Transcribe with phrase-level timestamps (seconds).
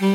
[0.00, 0.08] You're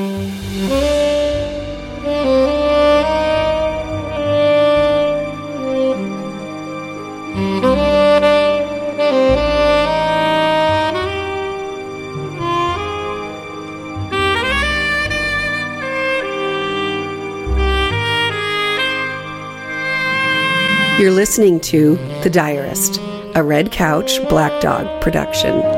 [21.11, 22.99] listening to The Diarist,
[23.35, 25.74] a Red Couch Black Dog production.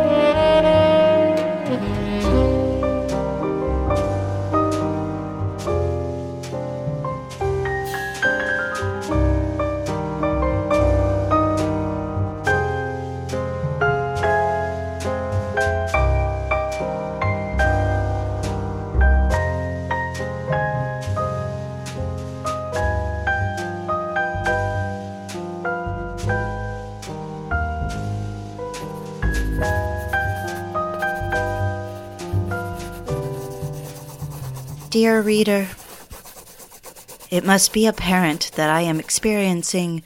[37.48, 40.04] Must be apparent that I am experiencing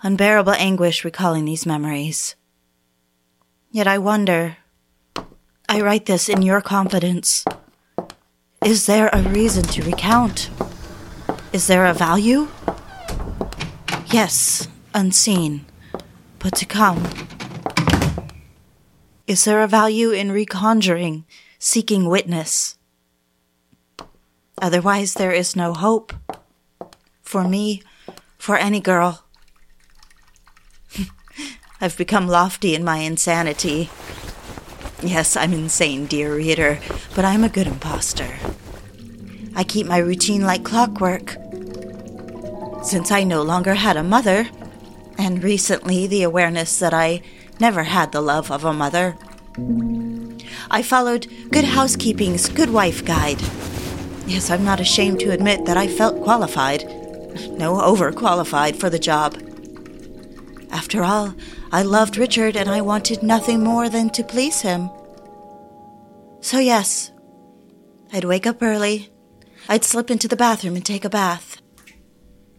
[0.00, 2.34] unbearable anguish recalling these memories.
[3.70, 4.56] Yet I wonder,
[5.68, 7.44] I write this in your confidence.
[8.64, 10.48] Is there a reason to recount?
[11.52, 12.48] Is there a value?
[14.06, 15.66] Yes, unseen,
[16.38, 17.04] but to come.
[19.26, 21.24] Is there a value in reconjuring,
[21.58, 22.78] seeking witness?
[24.62, 26.14] Otherwise, there is no hope.
[27.28, 27.82] For me,
[28.38, 29.22] for any girl.
[31.78, 33.90] I've become lofty in my insanity.
[35.02, 36.78] Yes, I'm insane, dear reader,
[37.14, 38.38] but I'm a good impostor.
[39.54, 41.36] I keep my routine like clockwork.
[42.82, 44.48] Since I no longer had a mother,
[45.18, 47.20] and recently the awareness that I
[47.60, 49.18] never had the love of a mother,
[50.70, 53.42] I followed Good Housekeeping's Good Wife Guide.
[54.26, 56.90] Yes, I'm not ashamed to admit that I felt qualified.
[57.50, 59.36] No, overqualified for the job.
[60.70, 61.34] After all,
[61.72, 64.90] I loved Richard and I wanted nothing more than to please him.
[66.40, 67.10] So, yes,
[68.12, 69.10] I'd wake up early.
[69.68, 71.60] I'd slip into the bathroom and take a bath.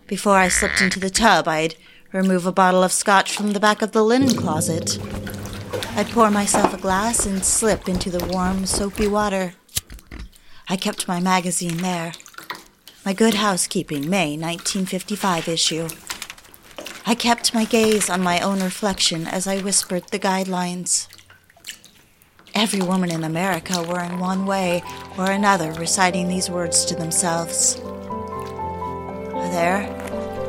[0.08, 1.76] Before I slipped into the tub, I'd
[2.12, 4.98] remove a bottle of scotch from the back of the linen closet.
[5.96, 9.54] I'd pour myself a glass and slip into the warm, soapy water.
[10.68, 12.14] I kept my magazine there.
[13.06, 15.88] My Good Housekeeping, May 1955 issue.
[17.06, 21.08] I kept my gaze on my own reflection as I whispered the guidelines.
[22.54, 24.84] Every woman in America were in one way
[25.18, 27.76] or another reciting these words to themselves.
[29.54, 29.84] There,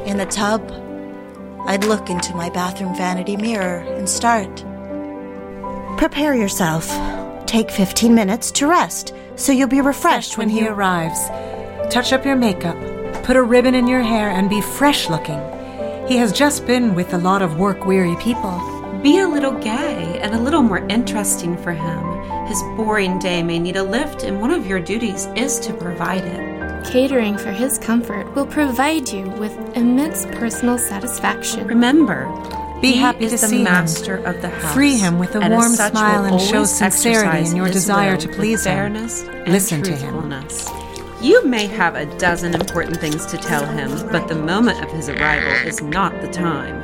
[0.05, 0.73] in the tub,
[1.67, 4.65] I'd look into my bathroom vanity mirror and start.
[5.97, 6.89] Prepare yourself.
[7.47, 11.31] Take 15 minutes to rest so you'll be refreshed when he arrives.
[11.91, 12.77] Touch up your makeup,
[13.25, 15.41] put a ribbon in your hair, and be fresh looking.
[16.07, 18.59] He has just been with a lot of work weary people.
[19.03, 22.47] Be a little gay and a little more interesting for him.
[22.47, 26.23] His boring day may need a lift, and one of your duties is to provide
[26.25, 26.85] it.
[26.93, 31.67] Catering for his comfort will provide you with immense personal satisfaction.
[31.67, 32.27] Remember,
[32.81, 34.25] Be he happy is to the see him.
[34.25, 34.75] of the house.
[34.75, 38.65] Free him with a and warm smile and show sincerity in your desire to please
[38.65, 38.75] him.
[38.75, 40.31] fairness Listen to him.
[41.21, 41.45] Truthfulness.
[41.45, 45.09] You may have a dozen important things to tell him, but the moment of his
[45.09, 46.83] arrival is not the time.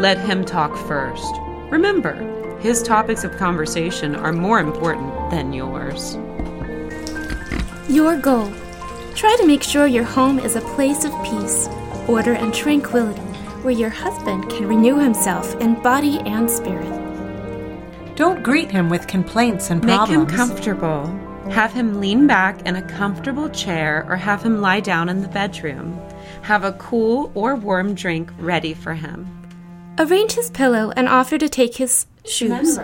[0.00, 1.34] Let him talk first.
[1.70, 2.14] Remember,
[2.60, 6.16] his topics of conversation are more important than yours.
[7.88, 8.50] Your goal.
[9.14, 11.68] Try to make sure your home is a place of peace,
[12.08, 13.20] order, and tranquility
[13.62, 16.90] where your husband can renew himself in body and spirit.
[18.16, 20.30] Don't greet him with complaints and Make problems.
[20.30, 21.06] him comfortable.
[21.50, 25.28] Have him lean back in a comfortable chair or have him lie down in the
[25.28, 26.00] bedroom.
[26.42, 29.28] Have a cool or warm drink ready for him.
[29.98, 32.78] Arrange his pillow and offer to take his shoes.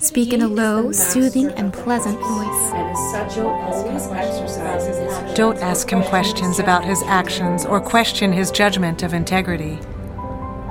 [0.00, 2.72] Speak in a low, soothing, and pleasant voice.
[5.36, 9.78] Don't ask him questions about his actions or question his judgment of integrity.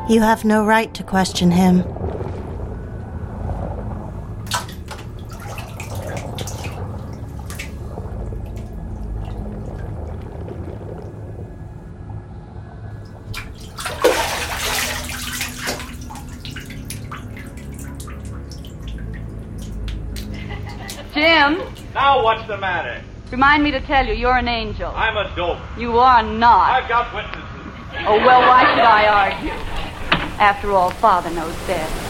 [0.09, 1.83] You have no right to question him.
[21.13, 21.61] Jim,
[21.93, 23.01] Now what's the matter?
[23.31, 24.91] Remind me to tell you, you're an angel.
[24.95, 25.59] I'm a dope.
[25.77, 26.71] You are not.
[26.71, 27.43] I've got witnesses.
[28.07, 29.51] Oh, well, why should I argue?
[30.39, 32.08] After all, Father knows best.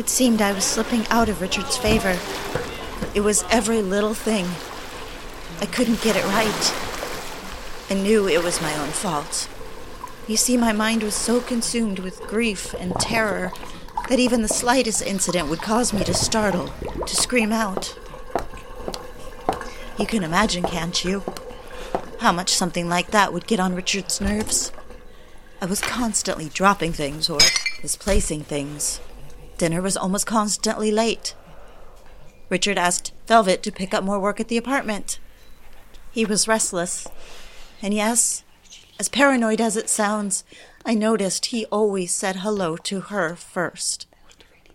[0.00, 2.18] It seemed I was slipping out of Richard's favor.
[3.14, 4.46] It was every little thing.
[5.60, 6.74] I couldn't get it right.
[7.90, 9.46] I knew it was my own fault.
[10.26, 13.52] You see, my mind was so consumed with grief and terror
[14.08, 16.72] that even the slightest incident would cause me to startle,
[17.04, 17.94] to scream out.
[19.98, 21.24] You can imagine, can't you?
[22.20, 24.72] How much something like that would get on Richard's nerves.
[25.60, 27.40] I was constantly dropping things or
[27.82, 28.98] misplacing things.
[29.60, 31.34] Dinner was almost constantly late.
[32.48, 35.18] Richard asked Velvet to pick up more work at the apartment.
[36.10, 37.06] He was restless.
[37.82, 38.42] And yes,
[38.98, 40.44] as paranoid as it sounds,
[40.86, 44.06] I noticed he always said hello to her first.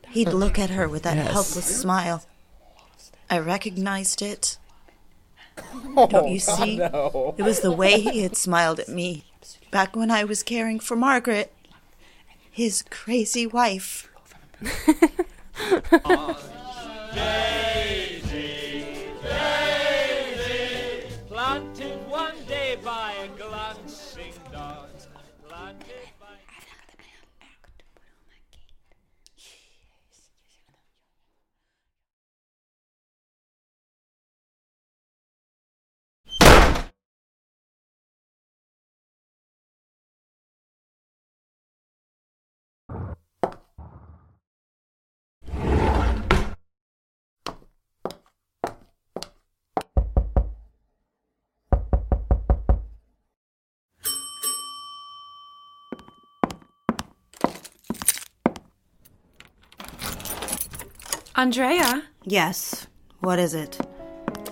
[0.09, 2.23] He'd look at her with that helpless smile.
[3.27, 4.59] I recognized it.
[5.97, 6.79] Oh, Don't you see?
[6.79, 9.23] It was the way he had smiled at me
[9.71, 11.51] back when I was caring for Margaret,
[12.51, 14.11] his crazy wife.
[17.15, 17.54] Planted
[61.37, 62.01] Andrea?
[62.23, 62.87] Yes.
[63.19, 63.77] What is it?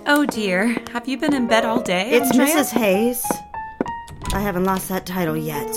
[0.06, 0.76] Oh dear.
[0.92, 2.10] Have you been in bed all day?
[2.10, 2.56] It's Andrea?
[2.56, 2.70] Mrs.
[2.72, 3.24] Hayes.
[4.34, 5.74] I haven't lost that title yet.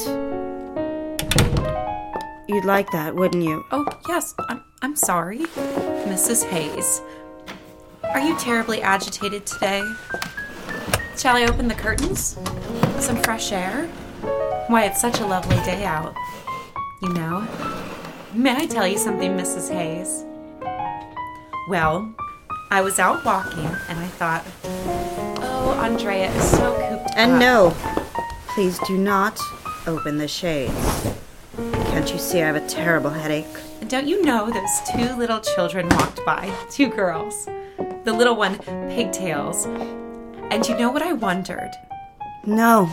[2.50, 3.64] You'd like that, wouldn't you?
[3.72, 4.36] Oh, yes.
[4.50, 5.40] I'm, I'm sorry.
[6.10, 6.44] Mrs.
[6.50, 7.02] Hayes.
[8.04, 9.84] Are you terribly agitated today?
[11.18, 12.38] Shall I open the curtains?
[13.00, 13.88] Some fresh air?
[14.68, 16.14] Why, it's such a lovely day out.
[17.02, 17.48] You know?
[18.34, 19.72] May I tell you something, Mrs.
[19.72, 20.26] Hayes?
[21.68, 22.14] Well,
[22.72, 27.40] I was out walking and I thought, oh, Andrea is so cooped And up.
[27.40, 27.76] no,
[28.48, 29.40] please do not
[29.86, 30.74] open the shades.
[31.56, 33.46] Can't you see I have a terrible headache?
[33.82, 36.54] And don't you know those two little children walked by?
[36.70, 37.46] Two girls.
[38.04, 38.60] The little one,
[38.90, 39.66] pigtails.
[39.66, 41.72] And you know what I wondered?
[42.46, 42.90] No,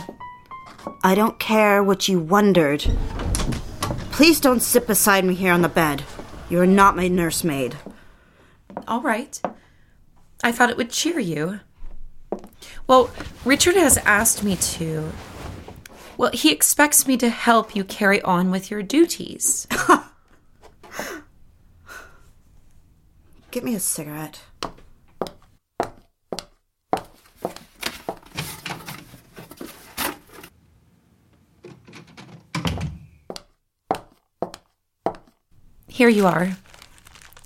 [1.03, 2.81] I don't care what you wondered.
[4.11, 6.03] Please don't sit beside me here on the bed.
[6.49, 7.75] You're not my nursemaid.
[8.87, 9.41] All right.
[10.43, 11.59] I thought it would cheer you.
[12.87, 13.09] Well,
[13.43, 15.11] Richard has asked me to.
[16.17, 19.67] Well, he expects me to help you carry on with your duties.
[23.51, 24.41] Get me a cigarette.
[35.87, 36.57] Here you are.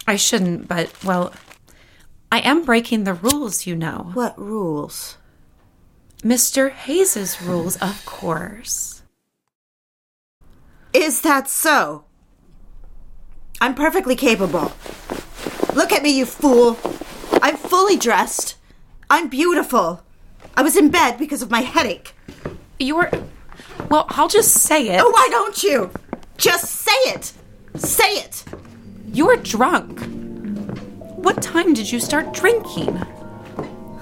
[0.10, 1.32] I shouldn't, but, well,
[2.32, 4.10] I am breaking the rules, you know.
[4.16, 5.18] What rules?
[6.24, 6.72] Mr.
[6.72, 9.04] Hayes's rules, of course.
[10.94, 12.06] Is that so?
[13.62, 14.72] I'm perfectly capable.
[15.75, 16.80] Look at me, you fool.
[17.44, 18.58] I'm fully dressed.
[19.12, 20.01] I'm beautiful.
[20.58, 22.16] I was in bed because of my headache.
[22.80, 23.12] You're.
[23.92, 25.01] Well, I'll just say it.
[25.04, 25.92] Oh, why don't you?
[26.38, 27.32] Just say it.
[27.75, 28.44] Say it.
[29.12, 30.01] You're drunk.
[31.18, 33.01] What time did you start drinking?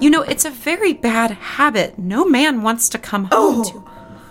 [0.00, 1.98] You know, it's a very bad habit.
[1.98, 3.84] No man wants to come home oh, to.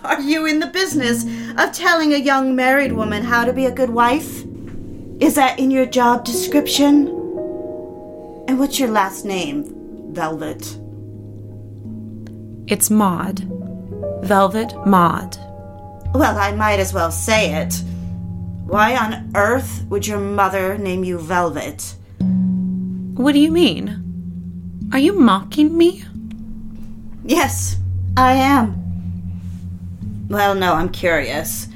[0.04, 1.24] Are you in the business
[1.58, 4.44] of telling a young married woman how to be a good wife?
[5.20, 7.08] Is that in your job description?
[8.46, 10.78] And what's your last name, Velvet?
[12.66, 13.40] It's Maud.
[14.22, 15.36] Velvet Maud.
[16.14, 17.82] Well, I might as well say it.
[18.68, 21.94] Why on earth would your mother name you Velvet?
[23.14, 24.88] What do you mean?
[24.92, 26.04] Are you mocking me?
[27.24, 27.76] Yes,
[28.16, 28.74] I am.
[30.28, 31.66] Well, no, I'm curious.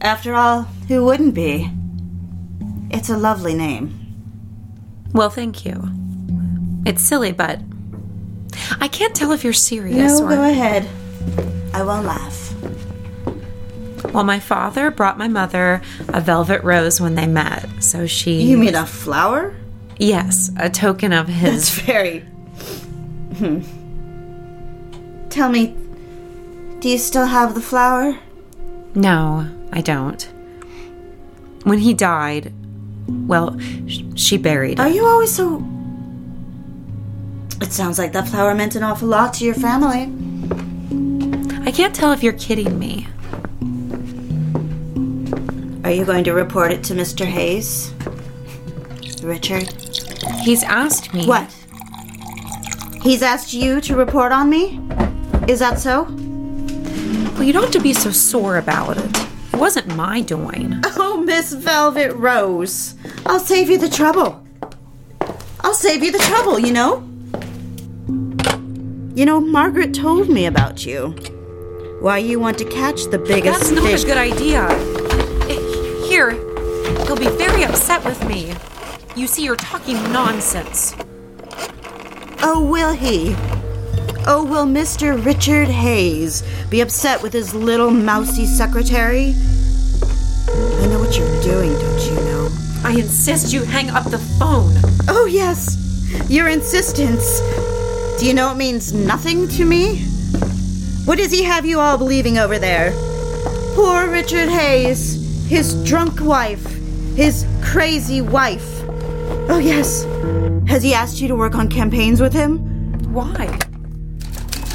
[0.00, 1.70] After all, who wouldn't be?
[2.90, 3.94] It's a lovely name.
[5.12, 5.88] Well, thank you.
[6.84, 7.60] It's silly, but
[8.80, 10.30] I can't tell if you're serious No, or.
[10.30, 10.88] go ahead.
[11.72, 12.47] I won't laugh.
[14.12, 18.42] Well, my father brought my mother a velvet rose when they met, so she.
[18.42, 19.54] You mean a flower?
[19.98, 21.76] Yes, a token of his.
[21.76, 22.20] That's very.
[23.38, 23.60] Hmm.
[25.28, 25.74] Tell me,
[26.80, 28.18] do you still have the flower?
[28.94, 30.22] No, I don't.
[31.64, 32.52] When he died,
[33.06, 35.62] Well, sh- she buried Are you always so.
[37.60, 40.10] It sounds like that flower meant an awful lot to your family.
[41.66, 43.06] I can't tell if you're kidding me.
[45.88, 47.24] Are you going to report it to Mr.
[47.24, 47.94] Hayes?
[49.22, 49.72] Richard?
[50.42, 51.24] He's asked me.
[51.24, 51.50] What?
[53.00, 54.82] He's asked you to report on me?
[55.48, 56.02] Is that so?
[57.32, 59.28] Well, you don't have to be so sore about it.
[59.54, 60.74] It wasn't my doing.
[60.98, 62.94] Oh, Miss Velvet Rose.
[63.24, 64.44] I'll save you the trouble.
[65.60, 66.98] I'll save you the trouble, you know?
[69.14, 71.14] You know, Margaret told me about you.
[72.00, 74.04] Why you want to catch the biggest That's not fish.
[74.04, 75.07] a good idea.
[76.18, 76.32] Here,
[77.06, 78.52] he'll be very upset with me.
[79.14, 80.96] You see, you're talking nonsense.
[82.42, 83.36] Oh, will he?
[84.26, 85.24] Oh, will Mr.
[85.24, 89.36] Richard Hayes be upset with his little mousy secretary?
[90.48, 92.48] I know what you're doing, don't you know?
[92.82, 94.74] I insist you hang up the phone.
[95.06, 95.76] Oh, yes.
[96.28, 97.38] Your insistence.
[98.18, 100.00] Do you know it means nothing to me?
[101.04, 102.90] What does he have you all believing over there?
[103.76, 105.17] Poor Richard Hayes,
[105.48, 106.62] his drunk wife,
[107.16, 108.82] his crazy wife.
[109.50, 110.04] Oh, yes.
[110.68, 112.58] Has he asked you to work on campaigns with him?
[113.14, 113.58] Why?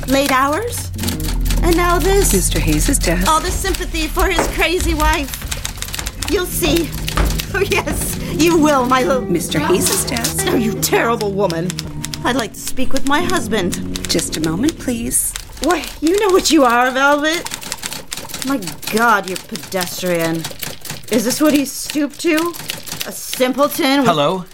[0.07, 0.91] Late hours?
[1.61, 2.33] And now this.
[2.33, 2.59] Mr.
[2.59, 3.27] Hayes' desk.
[3.29, 5.31] All the sympathy for his crazy wife.
[6.31, 6.89] You'll see.
[7.53, 9.21] Oh, yes, you will, my little.
[9.21, 9.59] Mr.
[9.59, 10.47] Hayes' desk.
[10.47, 11.67] Oh, you terrible woman.
[12.25, 14.09] I'd like to speak with my husband.
[14.09, 15.33] Just a moment, please.
[15.61, 17.47] Why, you know what you are, Velvet.
[18.47, 18.57] My
[18.91, 20.41] god, you're pedestrian.
[21.13, 22.53] Is this what he stooped to?
[23.05, 23.99] A simpleton?
[23.99, 24.45] with- Hello?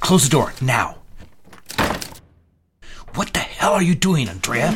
[0.00, 0.96] Close the door, now.
[3.14, 4.72] What the hell are you doing, Andrea?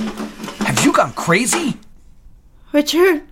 [0.65, 1.77] Have you gone crazy?
[2.73, 3.23] Richard?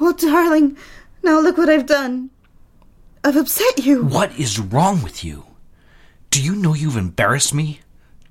[0.00, 0.76] Oh, darling.
[1.24, 2.30] Now look what I've done.
[3.24, 4.04] I've upset you.
[4.04, 5.44] What is wrong with you?
[6.30, 7.80] Do you know you've embarrassed me?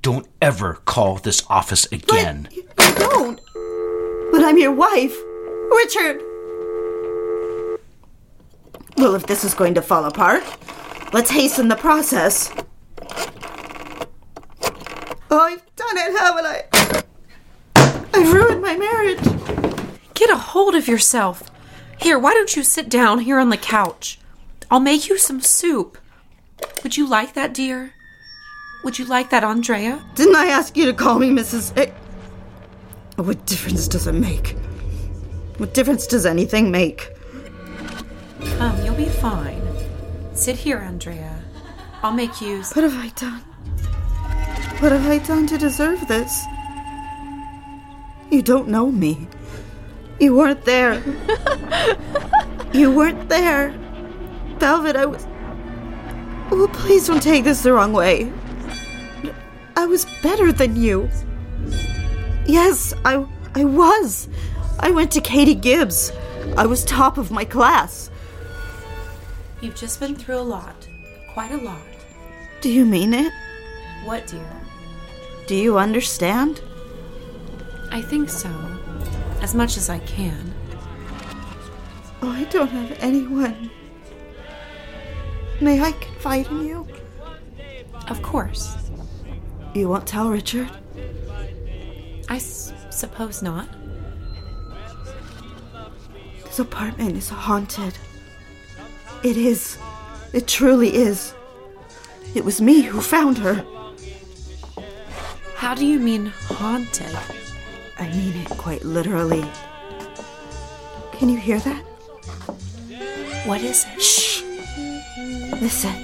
[0.01, 2.47] Don't ever call this office again.
[2.53, 3.41] You don't.
[4.31, 5.15] But I'm your wife.
[5.71, 6.21] Richard!
[8.97, 10.43] Well, if this is going to fall apart,
[11.13, 12.51] let's hasten the process.
[15.29, 17.03] Oh, I've done it, haven't I?
[18.13, 19.19] I've ruined my marriage.
[20.13, 21.43] Get a hold of yourself.
[21.99, 24.19] Here, why don't you sit down here on the couch?
[24.71, 25.97] I'll make you some soup.
[26.83, 27.93] Would you like that, dear?
[28.83, 30.03] Would you like that, Andrea?
[30.15, 31.75] Didn't I ask you to call me Mrs.
[31.77, 31.93] A-
[33.21, 34.55] what difference does it make?
[35.57, 37.09] What difference does anything make?
[39.25, 40.35] Come, you'll be fine.
[40.35, 41.41] Sit here, Andrea.
[42.03, 42.61] I'll make you.
[42.61, 43.41] What have I done?
[44.79, 46.43] What have I done to deserve this?
[48.29, 49.27] You don't know me.
[50.19, 51.01] You weren't there.
[52.73, 53.71] you weren't there.
[54.59, 55.25] Velvet, I was.
[56.51, 58.31] Oh, please don't take this the wrong way.
[59.75, 61.09] I was better than you.
[62.45, 64.29] Yes, I I was.
[64.79, 66.11] I went to Katy Gibbs.
[66.57, 68.11] I was top of my class.
[69.65, 70.75] You've just been through a lot.
[71.33, 71.81] Quite a lot.
[72.61, 73.33] Do you mean it?
[74.03, 74.47] What, dear?
[75.47, 76.61] Do you understand?
[77.89, 78.47] I think so.
[79.41, 80.53] As much as I can.
[82.21, 83.71] Oh, I don't have anyone.
[85.59, 86.87] May I confide in you?
[88.07, 88.77] Of course.
[89.73, 90.69] You won't tell Richard?
[92.29, 93.67] I s- suppose not.
[96.43, 97.97] This apartment is haunted.
[99.25, 99.79] It is.
[100.33, 101.33] It truly is.
[102.35, 103.65] It was me who found her.
[105.55, 107.17] How do you mean haunted?
[107.97, 109.43] I mean it quite literally.
[111.13, 111.81] Can you hear that?
[113.47, 113.99] What is it?
[113.99, 114.43] Shh!
[115.59, 115.95] Listen.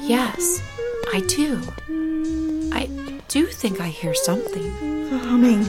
[0.00, 0.62] Yes,
[1.12, 1.60] I do.
[2.72, 2.88] I
[3.28, 5.10] do think I hear something.
[5.10, 5.62] The humming.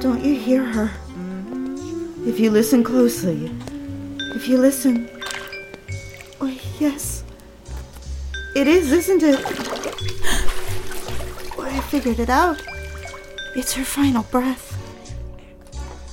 [0.00, 0.90] Don't you hear her?
[2.26, 3.52] If you listen closely.
[4.34, 5.08] If you listen.
[6.40, 7.24] Oh, yes.
[8.56, 9.40] It is, isn't it?
[11.56, 12.62] Oh, I figured it out.
[13.56, 14.76] It's her final breath.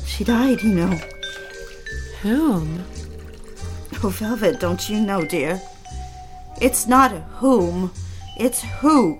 [0.06, 1.00] She died, you know.
[2.22, 2.84] Whom?
[4.04, 5.62] Oh, Velvet, don't you know, dear?
[6.60, 7.92] It's not whom,
[8.38, 9.20] it's who.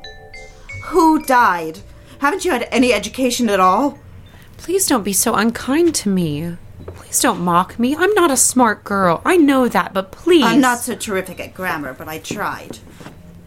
[0.86, 1.80] Who died?
[2.20, 4.00] Haven't you had any education at all?
[4.58, 6.58] Please don't be so unkind to me.
[7.08, 7.96] Please don't mock me.
[7.96, 9.22] I'm not a smart girl.
[9.26, 10.44] I know that, but please.
[10.44, 12.80] I'm not so terrific at grammar, but I tried.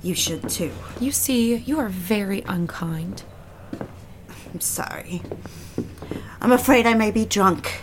[0.03, 0.73] You should too.
[0.99, 3.23] You see, you are very unkind.
[4.51, 5.21] I'm sorry.
[6.41, 7.83] I'm afraid I may be drunk.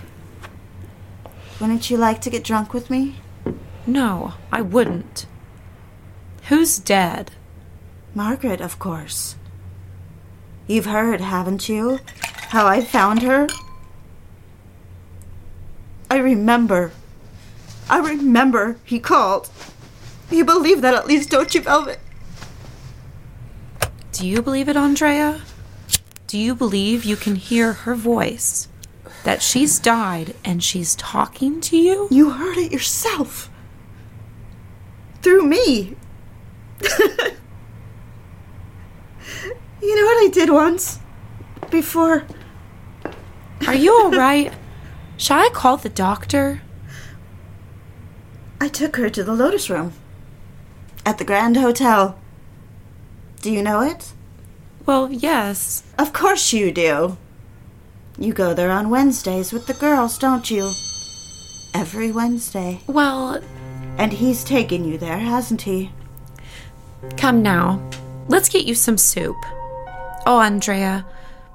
[1.61, 3.17] Wouldn't you like to get drunk with me?
[3.85, 5.27] No, I wouldn't.
[6.49, 7.33] Who's dead?
[8.15, 9.35] Margaret, of course.
[10.65, 11.99] You've heard, haven't you?
[12.49, 13.47] How I found her?
[16.09, 16.91] I remember.
[17.89, 19.49] I remember he called.
[20.29, 21.99] You believe that at least, don't you, Velvet?
[24.11, 25.41] Do you believe it, Andrea?
[26.27, 28.67] Do you believe you can hear her voice?
[29.23, 32.07] That she's died and she's talking to you?
[32.11, 33.49] You heard it yourself.
[35.21, 35.95] Through me.
[36.81, 37.35] you
[39.95, 40.99] know what I did once?
[41.69, 42.25] Before.
[43.65, 44.53] Are you alright?
[45.17, 46.61] Shall I call the doctor?
[48.61, 49.93] I took her to the Lotus Room.
[51.05, 52.17] At the Grand Hotel.
[53.41, 54.13] Do you know it?
[54.85, 55.83] Well, yes.
[55.97, 57.17] Of course you do.
[58.17, 60.71] You go there on Wednesdays with the girls, don't you?
[61.73, 62.81] Every Wednesday.
[62.87, 63.41] Well,
[63.97, 65.91] And he's taken you there, hasn't he?
[67.15, 67.79] come now.
[68.27, 69.37] Let's get you some soup.
[70.25, 71.05] Oh, Andrea,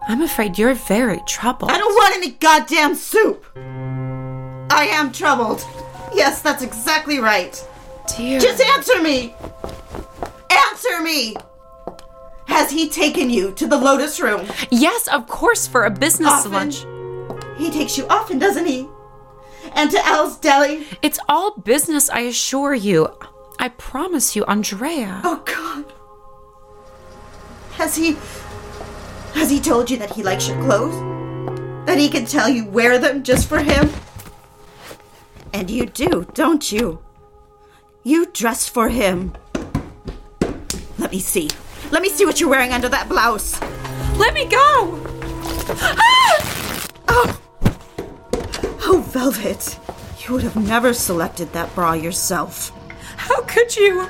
[0.08, 1.70] I'm afraid you're very troubled.
[1.70, 3.44] I don't want any goddamn soup!
[3.56, 5.64] I am troubled.
[6.14, 7.54] Yes, that's exactly right.
[8.16, 8.40] Dear.
[8.40, 9.34] Just answer me!
[10.50, 11.36] Answer me!
[12.46, 14.46] Has he taken you to the Lotus Room?
[14.70, 16.52] Yes, of course, for a business Often.
[16.52, 16.84] lunch.
[17.56, 18.88] He takes you often, doesn't he?
[19.74, 20.86] And to Al's Deli?
[21.00, 23.08] It's all business, I assure you.
[23.58, 25.20] I promise you, Andrea.
[25.24, 25.92] Oh, God.
[27.74, 28.16] Has he.
[29.34, 30.96] Has he told you that he likes your clothes?
[31.86, 33.90] That he can tell you wear them just for him?
[35.52, 37.00] And you do, don't you?
[38.04, 39.34] You dress for him.
[40.98, 41.50] Let me see.
[41.90, 43.60] Let me see what you're wearing under that blouse.
[44.18, 45.00] Let me go!
[45.70, 46.88] Ah!
[47.08, 47.40] Oh!
[48.84, 49.78] Oh, Velvet.
[50.24, 52.72] You would have never selected that bra yourself.
[53.16, 54.06] How could you?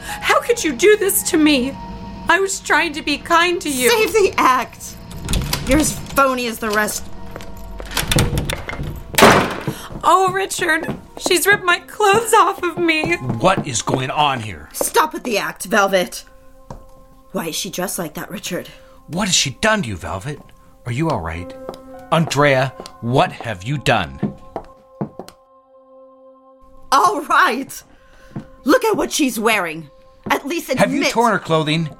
[0.00, 1.76] How could you do this to me?
[2.32, 3.90] I was trying to be kind to you.
[3.90, 4.96] Save the act.
[5.68, 7.04] You're as phony as the rest.
[10.02, 13.16] Oh, Richard, she's ripped my clothes off of me.
[13.16, 14.70] What is going on here?
[14.72, 16.24] Stop with the act, Velvet.
[17.32, 18.68] Why is she dressed like that, Richard?
[19.08, 20.40] What has she done to you, Velvet?
[20.86, 21.54] Are you all right?
[22.10, 22.68] Andrea,
[23.02, 24.38] what have you done?
[26.90, 27.82] All right.
[28.64, 29.90] Look at what she's wearing.
[30.30, 30.78] At least admit.
[30.78, 31.94] Have you torn her clothing?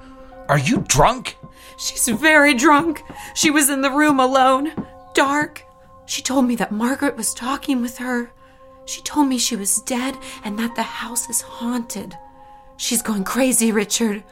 [0.49, 1.37] Are you drunk?
[1.77, 3.01] She's very drunk.
[3.35, 4.73] She was in the room alone,
[5.13, 5.63] dark.
[6.05, 8.31] She told me that Margaret was talking with her.
[8.85, 12.17] She told me she was dead and that the house is haunted.
[12.77, 14.23] She's going crazy, Richard.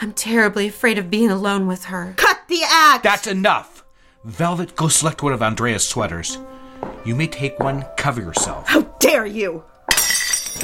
[0.00, 2.14] I'm terribly afraid of being alone with her.
[2.16, 3.02] Cut the act.
[3.02, 3.84] That's enough.
[4.24, 6.38] Velvet, go select one of Andrea's sweaters.
[7.04, 8.68] You may take one, cover yourself.
[8.68, 9.64] How dare you?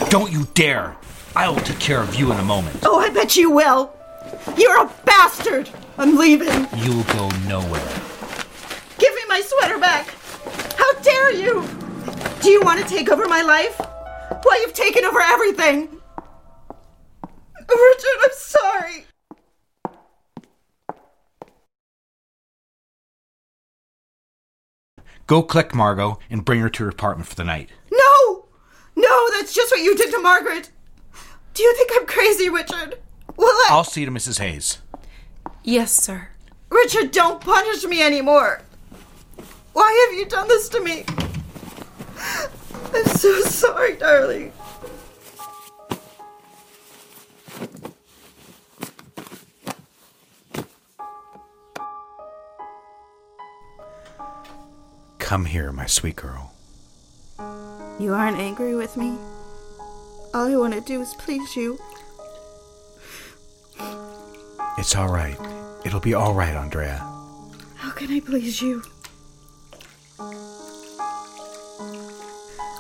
[0.09, 0.97] Don't you dare!
[1.35, 2.79] I will take care of you in a moment.
[2.85, 3.93] Oh, I bet you will.
[4.57, 5.71] You're a bastard.
[5.99, 6.69] I'm leaving.
[6.77, 8.01] You'll go nowhere.
[8.99, 10.09] Give me my sweater back.
[10.77, 11.67] How dare you?
[12.43, 13.81] Do you want to take over my life?
[14.45, 15.89] Well, you've taken over everything.
[17.69, 19.05] Richard, I'm sorry.
[25.27, 27.71] Go collect Margot and bring her to her apartment for the night.
[27.91, 28.47] No!
[28.95, 30.71] No, that's just what you did to Margaret.
[31.55, 32.99] Do you think I'm crazy, Richard?
[33.37, 33.69] Well, I...
[33.71, 34.39] I'll see to Mrs.
[34.39, 34.79] Hayes.
[35.63, 36.29] Yes, sir.
[36.71, 38.63] Richard, don't punish me anymore.
[39.73, 41.05] Why have you done this to me?
[42.95, 44.53] I'm so sorry, darling.
[55.19, 56.53] Come here, my sweet girl.
[57.99, 59.17] You aren't angry with me?
[60.33, 61.79] All I want to do is please you.
[64.79, 65.39] It's all right.
[65.85, 66.99] It'll be all right, Andrea.
[67.77, 68.83] How can I please you?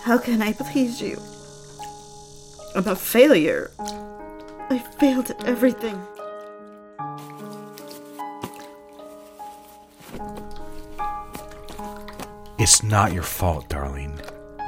[0.02, 1.18] How can I please you?
[2.74, 3.70] I'm a failure.
[3.78, 6.00] I failed at everything.
[12.58, 14.20] It's not your fault, darling,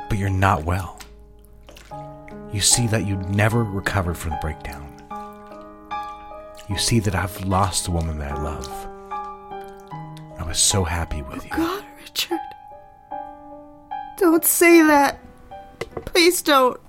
[0.08, 0.98] but you're not well.
[2.52, 4.85] You see that you never recovered from the breakdown.
[6.68, 8.88] You see that I've lost the woman that I love.
[10.38, 11.50] I was so happy with you.
[11.50, 12.40] God, Richard.
[14.18, 15.18] Don't say that.
[16.06, 16.80] Please don't.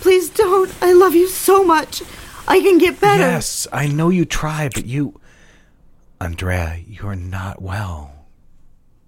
[0.00, 0.72] Please don't.
[0.80, 2.02] I love you so much.
[2.48, 3.22] I can get better.
[3.22, 5.20] Yes, I know you try, but you.
[6.20, 8.26] Andrea, you are not well.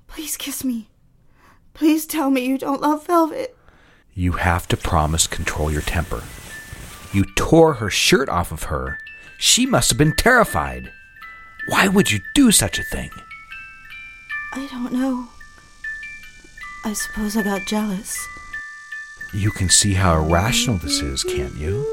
[0.06, 0.88] Please kiss me.
[1.74, 3.56] Please tell me you don't love Velvet.
[4.14, 6.22] You have to promise control your temper.
[7.12, 8.98] You tore her shirt off of her.
[9.42, 10.92] She must have been terrified.
[11.66, 13.10] Why would you do such a thing?
[14.52, 15.30] I don't know.
[16.84, 18.16] I suppose I got jealous.
[19.34, 21.84] You can see how irrational this is, can't you?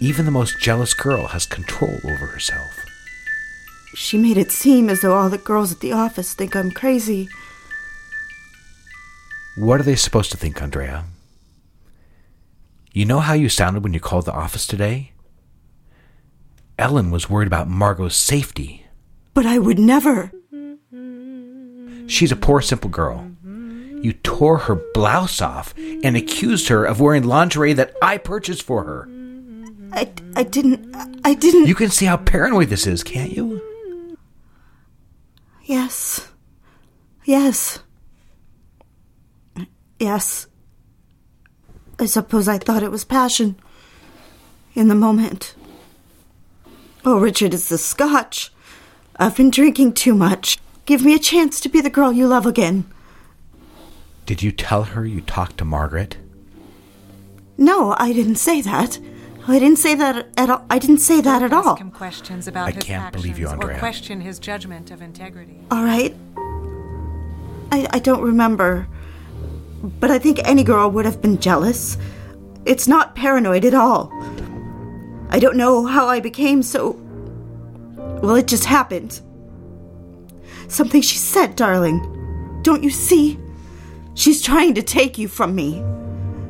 [0.00, 2.86] Even the most jealous girl has control over herself.
[3.94, 7.28] She made it seem as though all the girls at the office think I'm crazy.
[9.58, 11.04] What are they supposed to think, Andrea?
[12.94, 15.12] You know how you sounded when you called the office today?
[16.78, 18.86] Ellen was worried about Margot's safety.
[19.34, 20.30] But I would never.
[22.06, 23.30] She's a poor, simple girl.
[23.42, 28.84] You tore her blouse off and accused her of wearing lingerie that I purchased for
[28.84, 29.08] her.
[29.92, 30.94] I, I didn't.
[31.24, 31.66] I didn't.
[31.66, 34.16] You can see how paranoid this is, can't you?
[35.64, 36.28] Yes.
[37.24, 37.80] Yes.
[39.98, 40.46] Yes.
[41.98, 43.56] I suppose I thought it was passion.
[44.74, 45.54] In the moment.
[47.08, 48.50] Oh, Richard, it's the scotch.
[49.16, 50.58] I've been drinking too much.
[50.86, 52.84] Give me a chance to be the girl you love again.
[54.26, 56.16] Did you tell her you talked to Margaret?
[57.56, 58.98] No, I didn't say that.
[59.46, 60.66] I didn't say that at all.
[60.68, 61.74] I didn't say that at all.
[61.74, 63.76] Ask him questions about I his can't believe you, actions Andrea.
[63.76, 65.60] Or question his judgment of integrity.
[65.70, 66.12] All right.
[67.70, 68.88] I, I don't remember.
[69.80, 71.96] But I think any girl would have been jealous.
[72.64, 74.10] It's not paranoid at all.
[75.30, 76.92] I don't know how I became so.
[78.22, 79.20] Well, it just happened.
[80.68, 82.60] Something she said, darling.
[82.62, 83.38] Don't you see?
[84.14, 85.84] She's trying to take you from me.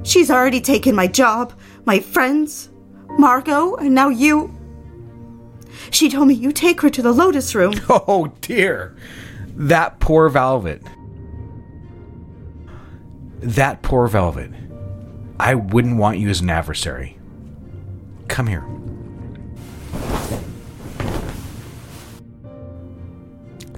[0.03, 1.53] She's already taken my job,
[1.85, 2.71] my friends,
[3.19, 4.57] Margot, and now you.
[5.91, 7.75] She told me you take her to the Lotus Room.
[7.89, 8.97] Oh, dear.
[9.49, 10.83] That poor Velvet.
[13.41, 14.51] That poor Velvet.
[15.39, 17.16] I wouldn't want you as an adversary.
[18.29, 18.65] Come here.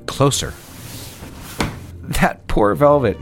[0.06, 0.52] Closer.
[2.02, 3.16] That poor Velvet.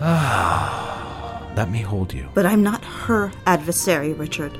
[0.00, 2.28] Ah, let me hold you.
[2.34, 4.56] But I'm not her adversary, Richard.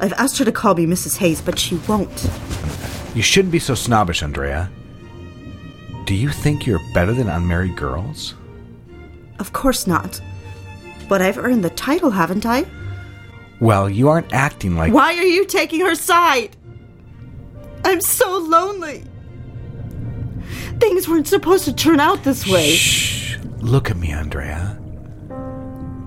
[0.00, 1.18] I've asked her to call me Mrs.
[1.18, 2.30] Hayes, but she won't.
[3.14, 4.70] You shouldn't be so snobbish, Andrea.
[6.06, 8.34] Do you think you're better than unmarried girls?
[9.38, 10.20] Of course not.
[11.10, 12.64] But I've earned the title, haven't I?
[13.58, 14.92] Well, you aren't acting like.
[14.92, 16.56] Why are you taking her side?
[17.84, 19.02] I'm so lonely.
[20.78, 22.70] Things weren't supposed to turn out this way.
[22.70, 23.38] Shh.
[23.58, 24.78] Look at me, Andrea.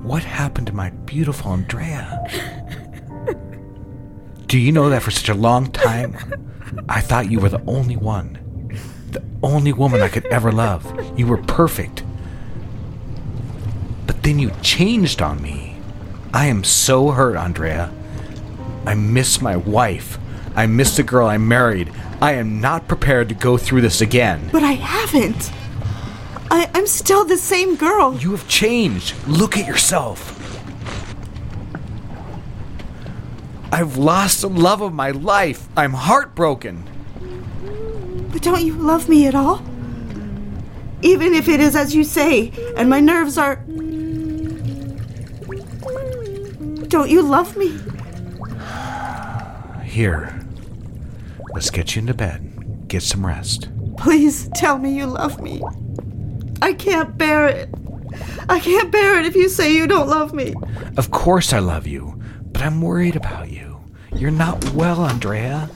[0.03, 2.23] What happened to my beautiful Andrea?
[4.47, 6.15] Do you know that for such a long time,
[6.87, 8.39] I thought you were the only one?
[9.11, 10.85] The only woman I could ever love.
[11.19, 12.02] You were perfect.
[14.23, 15.75] Then you changed on me.
[16.33, 17.91] I am so hurt, Andrea.
[18.85, 20.17] I miss my wife.
[20.55, 21.91] I miss the girl I married.
[22.21, 24.49] I am not prepared to go through this again.
[24.51, 25.51] But I haven't.
[26.49, 28.15] I, I'm still the same girl.
[28.15, 29.13] You have changed.
[29.27, 30.39] Look at yourself.
[33.73, 35.67] I've lost the love of my life.
[35.75, 36.83] I'm heartbroken.
[38.31, 39.61] But don't you love me at all?
[41.01, 43.61] Even if it is as you say, and my nerves are.
[46.93, 47.75] Don't you love me?
[49.83, 50.39] Here.
[51.51, 52.87] Let's get you into bed.
[52.87, 53.67] Get some rest.
[53.97, 55.63] Please tell me you love me.
[56.61, 57.69] I can't bear it.
[58.47, 60.53] I can't bear it if you say you don't love me.
[60.95, 63.83] Of course I love you, but I'm worried about you.
[64.15, 65.71] You're not well, Andrea.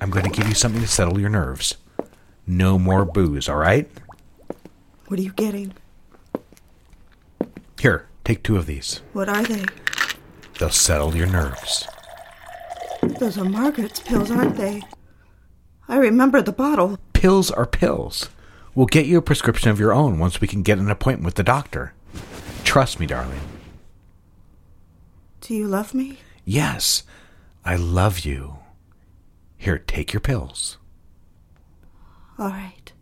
[0.00, 1.76] I'm going to give you something to settle your nerves.
[2.46, 3.90] No more booze, all right?
[5.08, 5.74] What are you getting?
[7.80, 9.02] Here, take two of these.
[9.12, 9.64] What are they?
[10.58, 11.86] They'll settle your nerves.
[13.18, 14.82] Those are Margaret's pills, aren't they?
[15.88, 16.98] I remember the bottle.
[17.12, 18.30] Pills are pills.
[18.74, 21.34] We'll get you a prescription of your own once we can get an appointment with
[21.34, 21.92] the doctor.
[22.64, 23.40] Trust me, darling.
[25.40, 26.18] Do you love me?
[26.44, 27.02] Yes,
[27.64, 28.58] I love you.
[29.58, 30.78] Here, take your pills.
[32.38, 32.93] All right.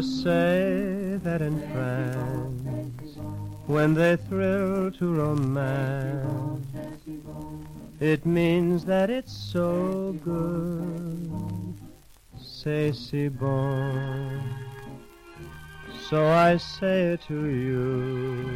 [0.00, 3.18] Say that in France,
[3.66, 6.64] when they thrill to romance,
[7.98, 11.74] it means that it's so good.
[12.38, 14.40] C'est si bon.
[16.08, 18.48] So I say it to you,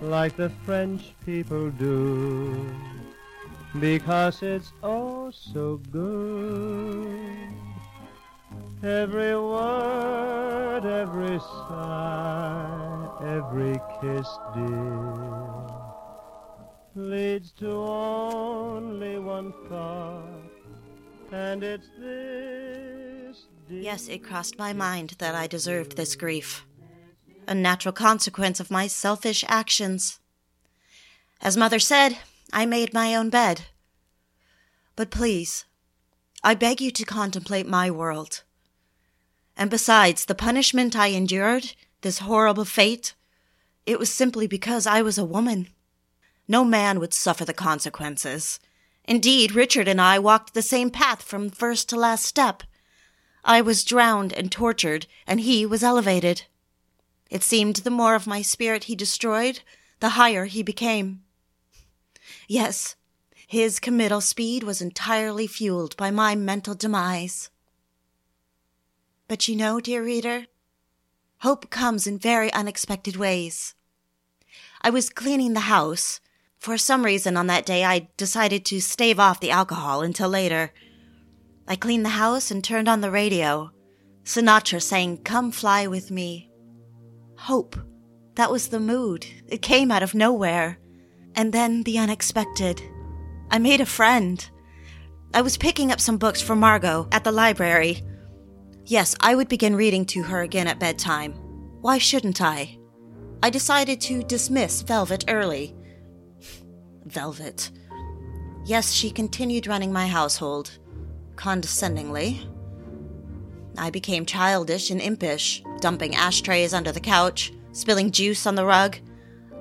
[0.00, 2.74] like the French people do,
[3.78, 7.59] because it's oh so good.
[8.82, 15.66] Every word, every sigh, every kiss, dear,
[16.94, 20.50] leads to only one thought,
[21.30, 23.48] and it's this.
[23.68, 26.64] Yes, it crossed my mind that I deserved this grief.
[27.46, 30.20] A natural consequence of my selfish actions.
[31.42, 32.16] As Mother said,
[32.50, 33.66] I made my own bed.
[34.96, 35.66] But please,
[36.42, 38.42] I beg you to contemplate my world.
[39.60, 43.14] And besides, the punishment I endured, this horrible fate,
[43.84, 45.68] it was simply because I was a woman.
[46.48, 48.58] No man would suffer the consequences.
[49.04, 52.62] Indeed, Richard and I walked the same path from first to last step.
[53.44, 56.44] I was drowned and tortured, and he was elevated.
[57.28, 59.60] It seemed the more of my spirit he destroyed,
[60.00, 61.20] the higher he became.
[62.48, 62.96] Yes,
[63.46, 67.50] his committal speed was entirely fueled by my mental demise.
[69.30, 70.46] But you know, dear reader,
[71.42, 73.76] hope comes in very unexpected ways.
[74.82, 76.20] I was cleaning the house.
[76.58, 80.72] For some reason on that day, I decided to stave off the alcohol until later.
[81.68, 83.70] I cleaned the house and turned on the radio.
[84.24, 86.50] Sinatra sang Come Fly With Me.
[87.36, 87.76] Hope.
[88.34, 89.26] That was the mood.
[89.46, 90.80] It came out of nowhere.
[91.36, 92.82] And then the unexpected.
[93.48, 94.44] I made a friend.
[95.32, 98.02] I was picking up some books for Margot at the library.
[98.86, 101.32] Yes, I would begin reading to her again at bedtime.
[101.80, 102.78] Why shouldn't I?
[103.42, 105.74] I decided to dismiss Velvet early.
[107.04, 107.70] Velvet.
[108.64, 110.78] Yes, she continued running my household
[111.40, 112.46] condescendingly.
[113.78, 118.98] I became childish and impish, dumping ashtrays under the couch, spilling juice on the rug,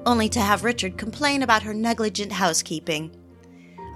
[0.06, 3.16] only to have Richard complain about her negligent housekeeping.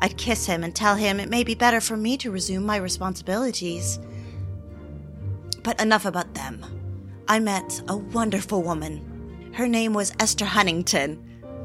[0.02, 2.78] I'd kiss him and tell him it may be better for me to resume my
[2.78, 4.00] responsibilities.
[5.64, 6.64] But enough about them.
[7.28, 9.52] I met a wonderful woman.
[9.54, 11.16] Her name was Esther Huntington.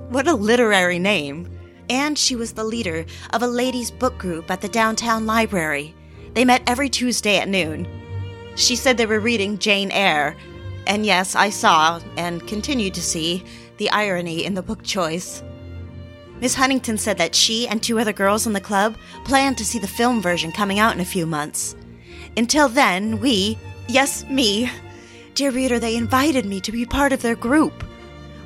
[0.09, 1.49] What a literary name!
[1.91, 5.95] And she was the leader of a ladies' book group at the downtown library.
[6.35, 7.89] They met every Tuesday at noon.
[8.57, 10.37] She said they were reading Jane Eyre,
[10.87, 13.45] and yes, I saw, and continue to see,
[13.79, 15.43] the irony in the book choice.
[16.41, 19.79] Miss Huntington said that she and two other girls in the club planned to see
[19.79, 21.75] the film version coming out in a few months.
[22.37, 23.59] Until then, we,
[23.89, 24.71] yes, me,
[25.35, 27.85] dear reader, they invited me to be part of their group.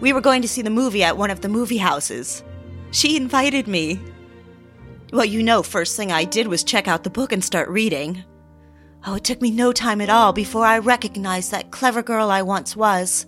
[0.00, 2.42] We were going to see the movie at one of the movie houses.
[2.90, 4.00] She invited me.
[5.12, 8.24] Well, you know, first thing I did was check out the book and start reading.
[9.07, 12.42] Oh, it took me no time at all before I recognized that clever girl I
[12.42, 13.26] once was.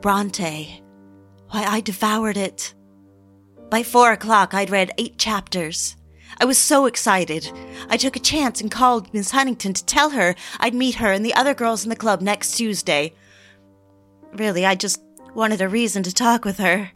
[0.00, 0.82] Bronte.
[1.50, 2.74] Why, I devoured it.
[3.70, 5.96] By four o'clock, I'd read eight chapters.
[6.40, 7.50] I was so excited.
[7.88, 11.24] I took a chance and called Miss Huntington to tell her I'd meet her and
[11.24, 13.14] the other girls in the club next Tuesday.
[14.32, 15.02] Really, I just
[15.34, 16.92] wanted a reason to talk with her.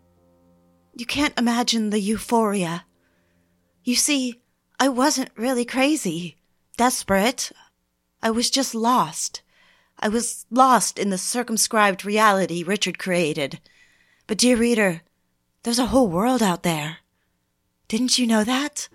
[0.94, 2.84] You can't imagine the euphoria.
[3.84, 4.40] You see,
[4.80, 6.36] I wasn't really crazy,
[6.76, 7.52] desperate.
[8.22, 9.42] I was just lost.
[9.98, 13.60] I was lost in the circumscribed reality Richard created.
[14.26, 15.02] But, dear reader,
[15.62, 16.98] there's a whole world out there.
[17.88, 18.88] Didn't you know that?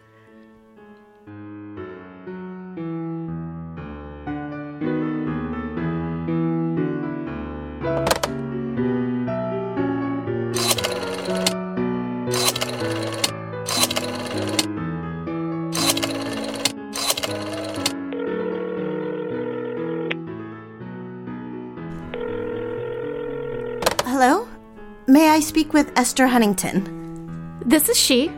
[25.71, 27.61] Speak with Esther Huntington?
[27.65, 28.29] This is she.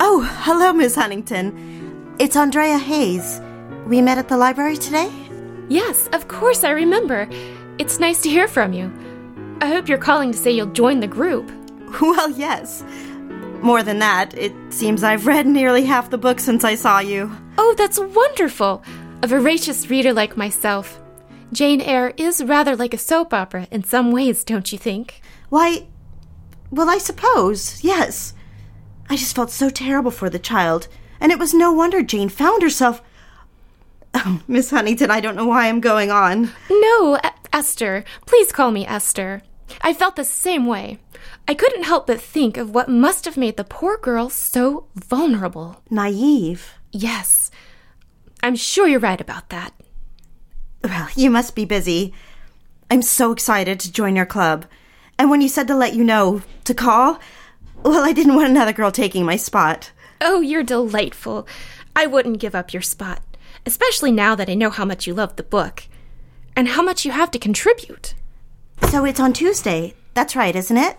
[0.00, 2.16] Oh, hello, Miss Huntington.
[2.18, 3.40] It's Andrea Hayes.
[3.86, 5.08] We met at the library today?
[5.68, 7.28] Yes, of course I remember.
[7.78, 8.90] It's nice to hear from you.
[9.60, 11.50] I hope you're calling to say you'll join the group.
[12.00, 12.82] Well, yes.
[13.62, 17.30] More than that, it seems I've read nearly half the book since I saw you.
[17.56, 18.82] Oh, that's wonderful!
[19.22, 21.00] A voracious reader like myself.
[21.52, 25.22] Jane Eyre is rather like a soap opera in some ways, don't you think?
[25.50, 25.86] Why,
[26.74, 28.34] well, I suppose, yes.
[29.08, 30.88] I just felt so terrible for the child,
[31.20, 33.02] And it was no wonder Jane found herself.
[34.16, 36.52] Oh, Miss Huntington, I don't know why I'm going on.
[36.70, 38.04] No, E- Esther.
[38.26, 39.42] Please call me Esther.
[39.82, 40.98] I felt the same way.
[41.48, 45.82] I couldn't help but think of what must have made the poor girl so vulnerable.
[45.90, 46.74] Naive.
[46.92, 47.50] Yes.
[48.40, 49.72] I'm sure you're right about that.
[50.84, 52.14] Well, you must be busy.
[52.90, 54.66] I'm so excited to join your club.
[55.18, 57.18] And when you said to let you know to call,
[57.82, 59.92] well, I didn't want another girl taking my spot.
[60.20, 61.46] Oh, you're delightful.
[61.94, 63.22] I wouldn't give up your spot,
[63.66, 65.84] especially now that I know how much you love the book
[66.56, 68.14] and how much you have to contribute.
[68.90, 69.94] So it's on Tuesday.
[70.14, 70.96] That's right, isn't it?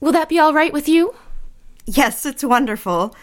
[0.00, 1.14] Will that be all right with you?
[1.86, 3.14] Yes, it's wonderful.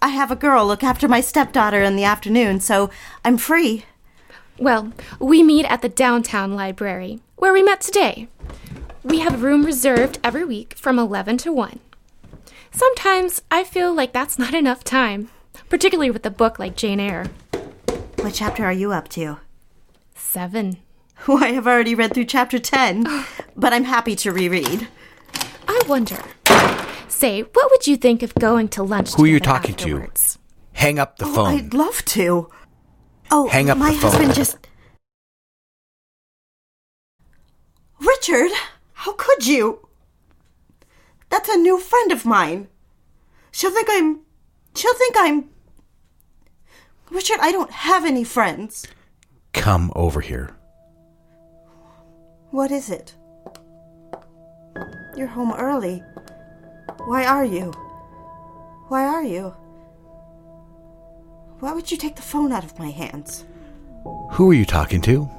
[0.00, 2.90] I have a girl look after my stepdaughter in the afternoon, so
[3.24, 3.84] I'm free.
[4.58, 8.28] Well, we meet at the downtown library, where we met today.
[9.06, 11.78] We have a room reserved every week from 11 to 1.
[12.72, 15.30] Sometimes I feel like that's not enough time,
[15.68, 17.26] particularly with a book like Jane Eyre.
[18.16, 19.38] What chapter are you up to?
[20.16, 20.78] Seven.
[21.26, 23.06] Why, I've already read through chapter 10,
[23.56, 24.88] but I'm happy to reread.
[25.68, 26.18] I wonder.
[27.08, 30.08] Say, what would you think of going to lunch Who are you together talking to?
[30.72, 31.54] Hang up the Oh, phone.
[31.54, 32.50] I'd love to.
[33.30, 34.10] Oh, Hang up my the phone.
[34.10, 34.58] husband just.
[38.00, 38.50] Richard,
[39.06, 39.86] how could you?
[41.30, 42.66] That's a new friend of mine.
[43.52, 44.18] She'll think I'm.
[44.74, 45.48] She'll think I'm.
[47.12, 48.88] Richard, I don't have any friends.
[49.52, 50.56] Come over here.
[52.50, 53.14] What is it?
[55.16, 56.02] You're home early.
[57.04, 57.70] Why are you?
[58.88, 59.54] Why are you?
[61.60, 63.44] Why would you take the phone out of my hands?
[64.32, 65.30] Who are you talking to?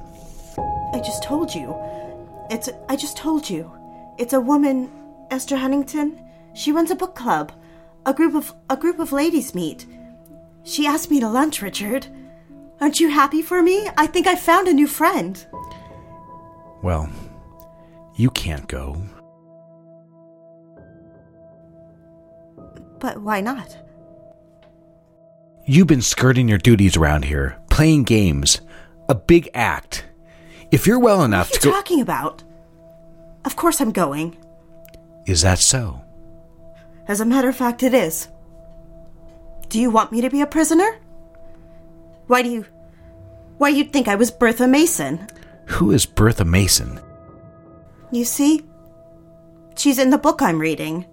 [0.94, 1.76] I just told you.
[2.50, 2.68] It's.
[2.88, 3.70] I just told you.
[4.18, 4.90] It's a woman,
[5.30, 6.20] Esther Huntington.
[6.54, 7.52] She runs a book club.
[8.06, 9.86] A group of a group of ladies meet.
[10.64, 12.06] She asked me to lunch, Richard.
[12.80, 13.88] Aren't you happy for me?
[13.96, 15.44] I think I found a new friend.
[16.82, 17.08] Well,
[18.14, 19.02] you can't go.
[22.98, 23.76] But why not?
[25.66, 28.60] You've been skirting your duties around here, playing games,
[29.08, 30.07] a big act.
[30.70, 31.78] If you're well enough What are to you go.
[31.78, 32.42] talking about?
[33.44, 34.36] Of course I'm going.
[35.26, 36.02] Is that so?
[37.06, 38.28] As a matter of fact, it is.
[39.68, 40.98] Do you want me to be a prisoner?
[42.26, 42.66] Why do you.
[43.58, 45.26] Why you'd think I was Bertha Mason?
[45.66, 47.00] Who is Bertha Mason?
[48.10, 48.64] You see?
[49.76, 51.06] She's in the book I'm reading.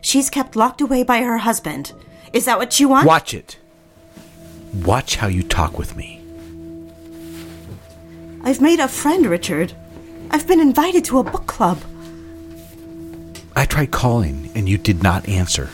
[0.00, 1.92] She's kept locked away by her husband.
[2.32, 3.06] Is that what you want?
[3.06, 3.58] Watch it.
[4.84, 6.19] Watch how you talk with me.
[8.42, 9.74] I've made a friend, Richard.
[10.30, 11.78] I've been invited to a book club.
[13.54, 15.68] I tried calling and you did not answer.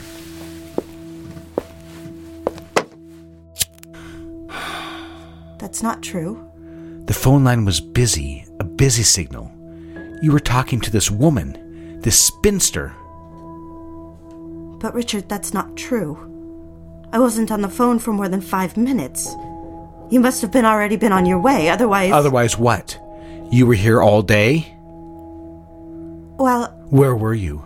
[5.58, 6.50] That's not true.
[7.04, 9.50] The phone line was busy, a busy signal.
[10.22, 12.94] You were talking to this woman, this spinster.
[14.80, 16.18] But, Richard, that's not true.
[17.12, 19.34] I wasn't on the phone for more than five minutes.
[20.10, 22.12] You must have been already been on your way, otherwise.
[22.12, 22.98] Otherwise, what?
[23.50, 24.72] You were here all day?
[26.38, 27.62] well, Where were you?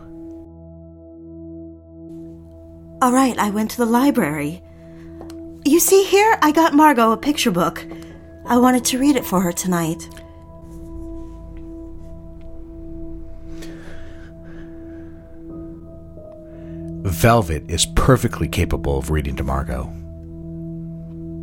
[3.02, 4.62] all right, I went to the library.
[5.64, 7.84] You see, here I got Margot a picture book.
[8.46, 10.06] I wanted to read it for her tonight.
[17.02, 19.84] Velvet is perfectly capable of reading to Margot.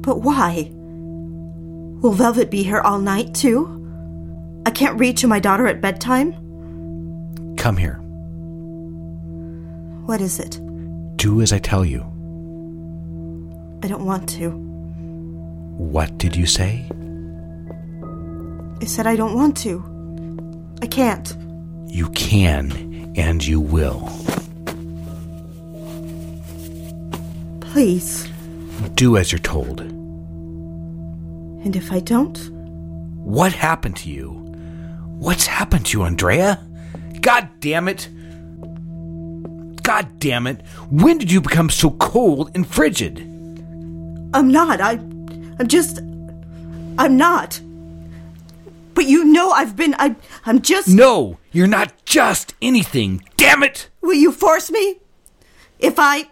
[0.02, 0.72] But why?
[2.02, 3.74] Will Velvet be here all night, too?
[4.66, 6.34] I can't read to my daughter at bedtime?
[7.58, 7.96] Come here.
[10.06, 10.60] What is it?
[11.18, 12.02] Do as I tell you.
[13.82, 14.52] I don't want to.
[14.52, 16.86] What did you say?
[18.80, 19.84] I said I don't want to.
[20.82, 21.36] I can't.
[21.88, 24.08] You can and you will.
[27.62, 28.30] Please.
[28.94, 29.97] Do as you're told.
[31.68, 32.38] And if I don't?
[33.26, 34.30] What happened to you?
[35.20, 36.66] What's happened to you, Andrea?
[37.20, 38.08] God damn it!
[39.84, 40.66] God damn it!
[40.90, 43.20] When did you become so cold and frigid?
[44.34, 44.80] I'm not.
[44.80, 44.92] I.
[45.60, 45.98] I'm just.
[46.98, 47.60] I'm not.
[48.94, 49.94] But you know I've been.
[50.00, 50.16] I.
[50.46, 50.88] I'm just.
[50.88, 53.26] No, you're not just anything.
[53.36, 53.90] Damn it!
[54.00, 55.02] Will you force me?
[55.80, 56.30] If I.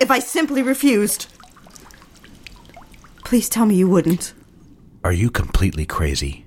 [0.00, 1.26] If I simply refused.
[3.24, 4.32] Please tell me you wouldn't.
[5.02, 6.44] Are you completely crazy?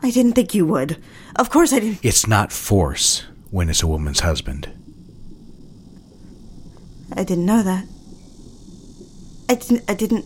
[0.00, 1.02] I didn't think you would.
[1.36, 2.04] Of course I didn't.
[2.04, 4.70] It's not force when it's a woman's husband.
[7.14, 7.84] I didn't know that.
[9.48, 9.84] I didn't.
[9.88, 10.24] I didn't.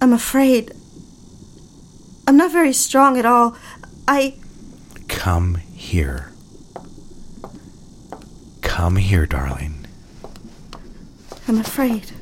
[0.00, 0.72] I'm afraid.
[2.28, 3.56] I'm not very strong at all.
[4.06, 4.34] I.
[5.08, 6.32] Come here.
[8.60, 9.75] Come here, darling.
[11.48, 12.12] I'm afraid.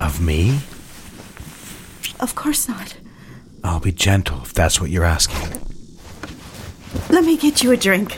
[0.00, 0.58] Of me?
[2.20, 2.96] Of course not.
[3.62, 5.60] I'll be gentle if that's what you're asking.
[7.10, 8.16] Let me get you a drink.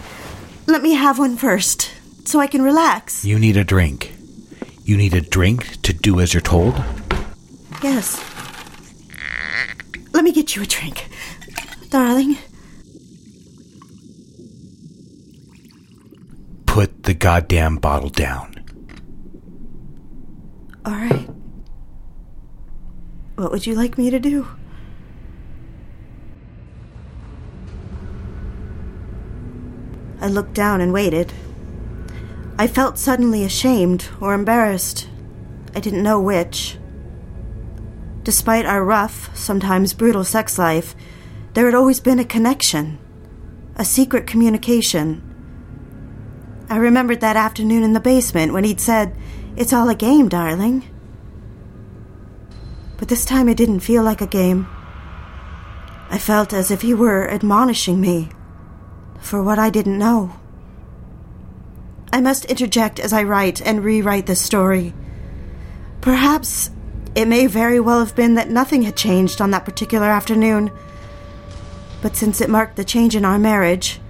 [0.67, 1.93] Let me have one first,
[2.25, 3.25] so I can relax.
[3.25, 4.15] You need a drink.
[4.85, 6.75] You need a drink to do as you're told?
[7.83, 8.23] Yes.
[10.13, 11.09] Let me get you a drink.
[11.91, 12.37] Darling,
[16.77, 18.56] Put the goddamn bottle down.
[20.87, 21.29] All right.
[23.35, 24.47] What would you like me to do?
[30.21, 31.33] I looked down and waited.
[32.57, 35.09] I felt suddenly ashamed or embarrassed.
[35.75, 36.79] I didn't know which.
[38.23, 40.95] Despite our rough, sometimes brutal sex life,
[41.55, 42.99] there had always been a connection,
[43.77, 45.23] a secret communication.
[46.71, 49.15] I remembered that afternoon in the basement when he'd said,
[49.57, 50.85] It's all a game, darling.
[52.99, 54.69] But this time it didn't feel like a game.
[56.11, 58.29] I felt as if he were admonishing me
[59.19, 60.37] for what I didn't know.
[62.13, 64.95] I must interject as I write and rewrite this story.
[66.01, 66.71] Perhaps
[67.15, 70.71] it may very well have been that nothing had changed on that particular afternoon.
[72.03, 74.01] But since it marked the change in our marriage,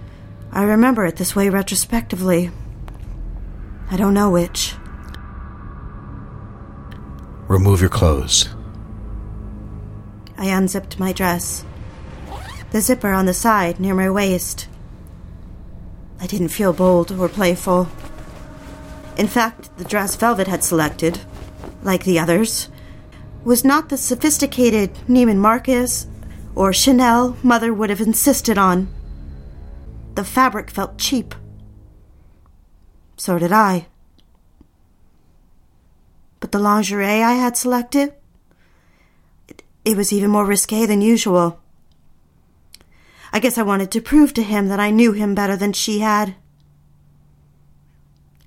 [0.51, 2.51] I remember it this way retrospectively.
[3.91, 4.75] I don't know which.
[7.49, 8.49] Remove your clothes.
[10.37, 11.65] I unzipped my dress,
[12.73, 14.69] the zipper on the side near my waist.
[16.21, 17.89] I didn't feel bold or playful.
[19.17, 21.21] In fact, the dress Velvet had selected,
[21.83, 22.69] like the others,
[23.45, 26.09] was not the sophisticated Neiman Marcus
[26.57, 28.89] or Chanel Mother would have insisted on.
[30.17, 31.35] The fabric felt cheap.
[33.17, 33.87] So did I.
[36.57, 38.15] The lingerie I had selected,
[39.47, 41.61] it, it was even more risque than usual.
[43.31, 45.99] I guess I wanted to prove to him that I knew him better than she
[45.99, 46.35] had.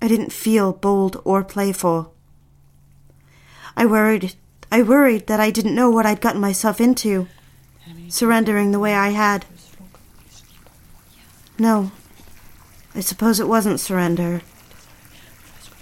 [0.02, 2.12] I didn't feel bold or playful.
[3.76, 4.34] I worried
[4.72, 7.28] I worried that I didn't know what I'd gotten myself into,
[8.08, 9.46] surrendering the way I had.
[11.60, 11.92] No,
[12.92, 14.42] I suppose it wasn't surrender.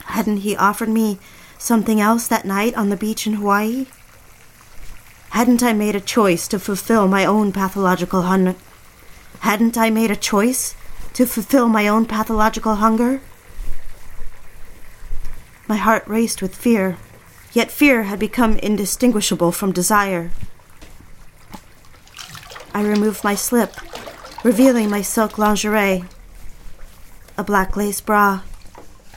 [0.05, 1.19] Hadn't he offered me
[1.59, 3.87] something else that night on the beach in Hawaii?
[5.31, 8.55] Hadn't I made a choice to fulfill my own pathological hunger?
[9.41, 10.75] Hadn't I made a choice
[11.13, 13.21] to fulfill my own pathological hunger?
[15.67, 16.97] My heart raced with fear,
[17.53, 20.31] yet fear had become indistinguishable from desire.
[22.73, 23.75] I removed my slip,
[24.43, 26.05] revealing my silk lingerie,
[27.37, 28.43] a black lace bra,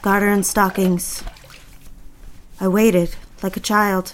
[0.02, 1.24] garter and stockings.
[2.62, 4.14] I waited like a child.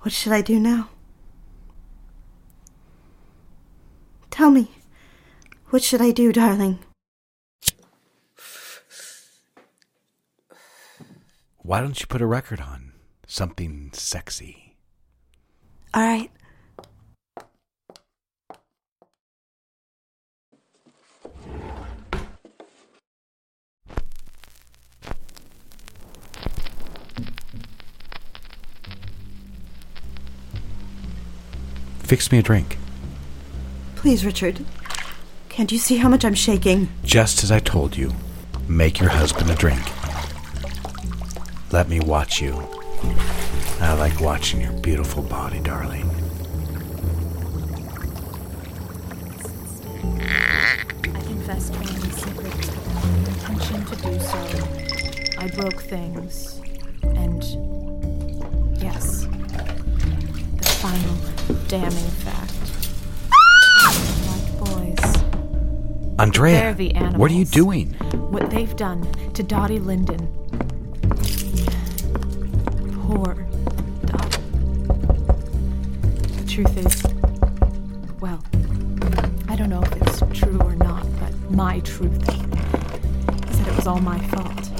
[0.00, 0.88] What should I do now?
[4.30, 4.70] Tell me,
[5.68, 6.78] what should I do, darling?
[11.58, 12.94] Why don't you put a record on?
[13.26, 14.76] Something sexy.
[15.92, 16.30] All right.
[32.12, 32.76] Fix me a drink.
[33.96, 34.66] Please, Richard.
[35.48, 36.90] Can't you see how much I'm shaking?
[37.02, 38.12] Just as I told you,
[38.68, 39.80] make your husband a drink.
[41.72, 42.68] Let me watch you.
[43.80, 46.10] I like watching your beautiful body, darling.
[51.14, 55.38] I confessed my secret, my intention to do so.
[55.38, 56.51] I broke things,
[61.72, 62.52] damning fact.
[64.28, 65.22] Like boys,
[66.18, 67.16] Andrea, They're the animals.
[67.18, 67.94] what are you doing?
[68.30, 70.18] what they've done to Dottie Linden.
[73.06, 73.34] Poor
[74.04, 74.42] Dottie.
[76.36, 77.02] The truth is,
[78.20, 78.42] well,
[79.48, 83.86] I don't know if it's true or not, but my truth is that it was
[83.86, 84.70] all my fault.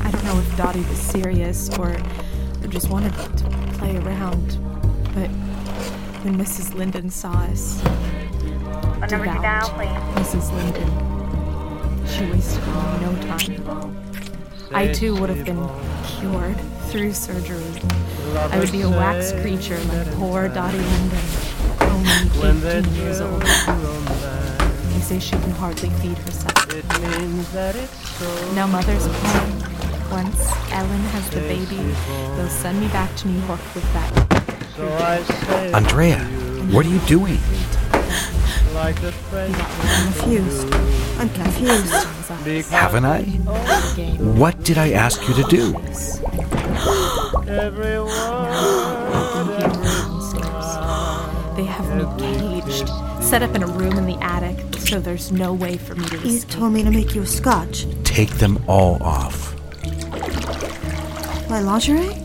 [0.00, 1.90] I don't know if Dottie was serious or,
[2.62, 3.41] or just wanted to play around, but
[6.22, 6.74] when Mrs.
[6.74, 7.80] Linden saw us,
[9.08, 9.72] devout
[10.14, 10.52] Mrs.
[10.54, 12.06] Linden.
[12.06, 12.64] She wasted
[13.00, 13.96] no time.
[14.72, 15.68] I too would have been
[16.06, 16.56] cured
[16.90, 17.64] through surgery.
[18.36, 21.18] I would be a wax creature like poor Dottie Linden,
[21.80, 23.42] only 18 years old.
[23.42, 26.68] They say she can hardly feed herself.
[28.54, 29.58] Now, Mother's plan.
[30.10, 31.76] Once Ellen has the baby,
[32.36, 34.31] they'll send me back to New York with that.
[34.78, 36.18] Andrea,
[36.70, 37.38] what are you doing?
[38.74, 40.72] I'm confused.
[41.18, 42.70] I'm confused.
[42.70, 43.22] Haven't I?
[44.38, 45.72] What did I ask you to do?
[51.56, 52.88] They have me caged,
[53.22, 56.16] set up in a room in the attic, so there's no way for me to
[56.20, 56.50] You escape.
[56.50, 57.86] told me to make you a scotch.
[58.04, 59.54] Take them all off.
[61.50, 62.21] My lingerie?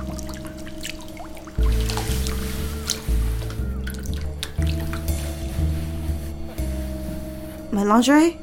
[7.77, 8.39] My lingerie?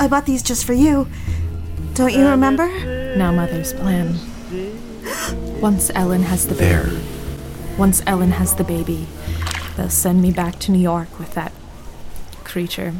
[0.00, 1.06] I bought these just for you.
[1.94, 2.66] Don't you remember?
[3.16, 4.18] Now, Mother's plan.
[5.60, 6.90] Once Ellen has the There.
[7.78, 9.06] once Ellen has the baby,
[9.76, 11.52] they'll send me back to New York with that
[12.42, 12.94] creature.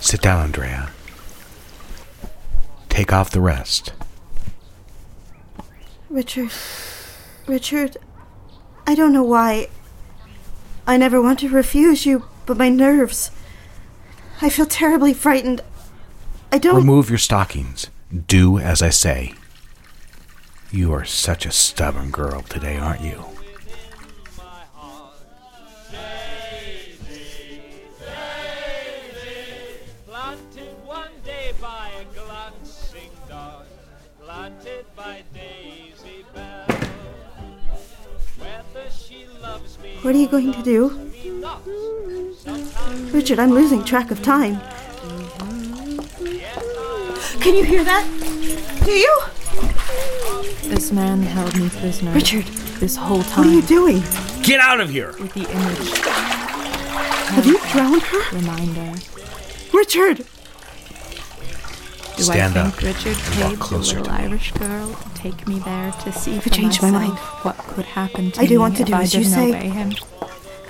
[0.00, 0.90] Sit down, Andrea.
[2.90, 3.94] Take off the rest.
[6.10, 6.50] Richard.
[7.46, 7.96] Richard.
[8.86, 9.68] I don't know why.
[10.86, 13.30] I never want to refuse you, but my nerves.
[14.40, 15.62] I feel terribly frightened.
[16.52, 16.76] I don't.
[16.76, 17.88] Remove your stockings.
[18.26, 19.34] Do as I say.
[20.70, 23.24] You are such a stubborn girl today, aren't you?
[40.06, 41.10] What are you going to do?
[43.12, 44.60] Richard, I'm losing track of time.
[47.40, 48.06] Can you hear that?
[48.84, 49.20] Do you?
[50.70, 52.12] This man held me prisoner.
[52.12, 52.44] Richard,
[52.78, 53.38] this whole time.
[53.38, 54.00] What are you doing?
[54.44, 55.12] Get out of here!
[55.18, 55.98] With the image.
[55.98, 58.36] Have you drowned her?
[58.36, 59.00] Reminder.
[59.72, 60.24] Richard!
[62.16, 64.14] Do Stand I up think Richard and walk paid the closer little.
[64.14, 67.12] Irish girl to take me there to see for changed my mind.
[67.42, 69.34] what could happen to I do me want to if do I as you didn't
[69.34, 69.48] say.
[69.50, 69.92] obey him?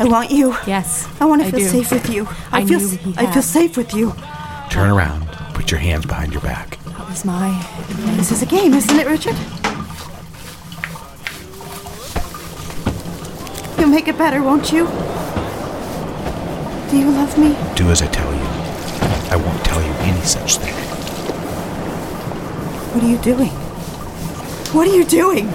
[0.01, 0.57] I want you.
[0.67, 1.69] Yes, I want to I feel do.
[1.69, 2.27] safe with you.
[2.51, 4.13] I, I feel knew he I feel safe with you.
[4.71, 5.27] Turn around.
[5.55, 6.79] Put your hands behind your back.
[6.85, 7.49] That was my.
[8.17, 9.37] This is a game, isn't it, Richard?
[13.79, 14.87] You'll make it better, won't you?
[16.91, 17.57] Do you love me?
[17.77, 18.47] Do as I tell you.
[19.31, 20.75] I won't tell you any such thing.
[22.97, 23.51] What are you doing?
[24.73, 25.51] What are you doing?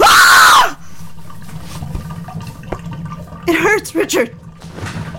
[0.00, 0.80] Ah!
[3.46, 4.34] It hurts, Richard.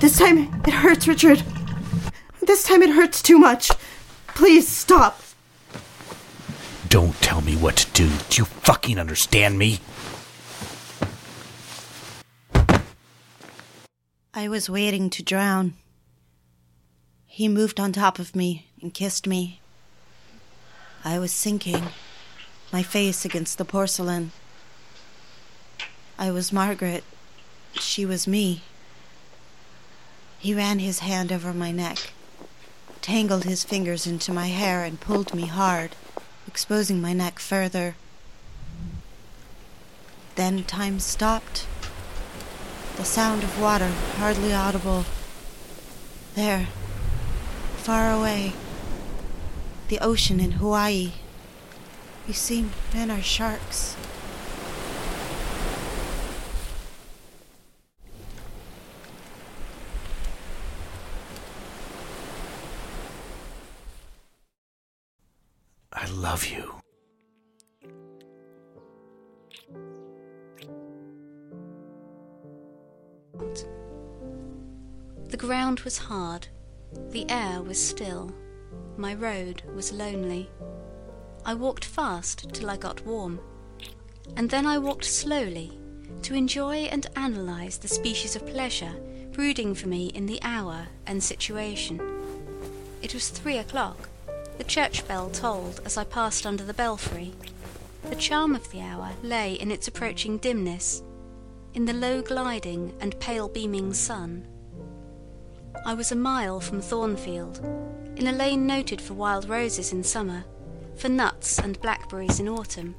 [0.02, 1.44] This time it hurts, Richard.
[2.42, 3.70] This time it hurts too much.
[4.30, 5.22] Please stop.
[6.88, 8.10] Don't tell me what to do.
[8.30, 9.80] Do you fucking understand me?
[14.34, 15.76] I was waiting to drown.
[17.28, 19.59] He moved on top of me and kissed me.
[21.04, 21.88] I was sinking,
[22.74, 24.32] my face against the porcelain.
[26.18, 27.06] I was Margaret.
[27.74, 28.64] She was me.
[30.40, 32.12] He ran his hand over my neck,
[33.02, 35.96] tangled his fingers into my hair, and pulled me hard,
[36.48, 37.96] exposing my neck further.
[40.36, 41.66] Then time stopped.
[42.98, 45.06] The sound of water, hardly audible.
[46.36, 46.68] There,
[47.78, 48.54] far away,
[49.90, 51.12] the ocean in Hawaii.
[52.28, 53.96] You see, men are sharks.
[65.92, 66.76] I love you.
[75.30, 76.48] The ground was hard,
[77.10, 78.32] the air was still,
[79.00, 80.50] my road was lonely.
[81.46, 83.40] I walked fast till I got warm,
[84.36, 85.80] and then I walked slowly
[86.24, 88.94] to enjoy and analyze the species of pleasure
[89.32, 92.02] brooding for me in the hour and situation.
[93.02, 94.10] It was three o'clock.
[94.58, 97.34] The church bell tolled as I passed under the belfry.
[98.10, 101.02] The charm of the hour lay in its approaching dimness,
[101.74, 104.46] in the low gliding and pale beaming sun.
[105.86, 107.62] I was a mile from Thornfield,
[108.20, 110.44] in a lane noted for wild roses in summer,
[110.98, 112.94] for nuts and blackberries in autumn,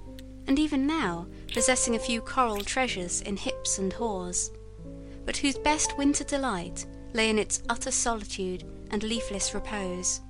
[0.47, 4.51] and even now possessing a few coral treasures in hips and haws,
[5.27, 10.23] but whose best winter delight lay in its utter solitude and leafless repose.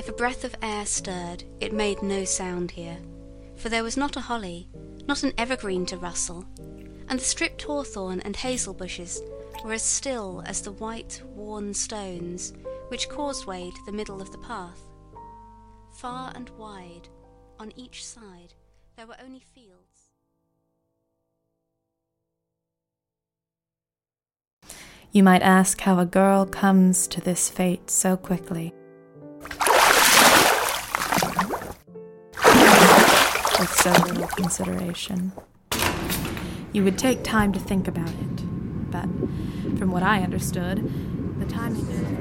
[0.00, 2.98] If a breath of air stirred, it made no sound here,
[3.54, 4.68] for there was not a holly,
[5.06, 6.44] not an evergreen to rustle,
[7.08, 9.22] and the stripped hawthorn and hazel bushes
[9.64, 12.52] were as still as the white, worn stones
[12.88, 14.80] which causewayed the middle of the path.
[15.92, 17.08] Far and wide,
[17.58, 18.54] on each side,
[18.96, 20.10] there were only fields.
[25.12, 28.74] You might ask how a girl comes to this fate so quickly.
[33.58, 35.32] With so little consideration.
[36.72, 39.08] You would take time to think about it, but
[39.78, 40.90] from what I understood,
[41.38, 42.15] the timing.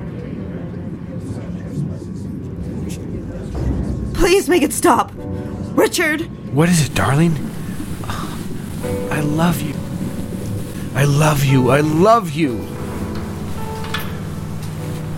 [4.18, 5.12] Please make it stop!
[5.16, 6.22] Richard!
[6.54, 7.34] What is it, darling?
[9.12, 9.76] I love you.
[10.96, 11.70] I love you.
[11.70, 12.66] I love you.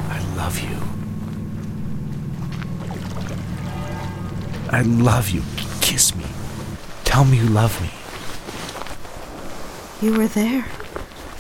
[0.10, 0.78] I love you.
[4.72, 5.44] I love you.
[5.82, 6.26] Kiss me.
[7.04, 7.92] Tell me you love me.
[10.02, 10.66] You were there.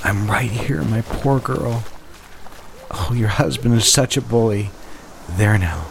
[0.03, 1.84] I'm right here, my poor girl.
[2.91, 4.70] Oh, your husband is such a bully.
[5.30, 5.86] There now.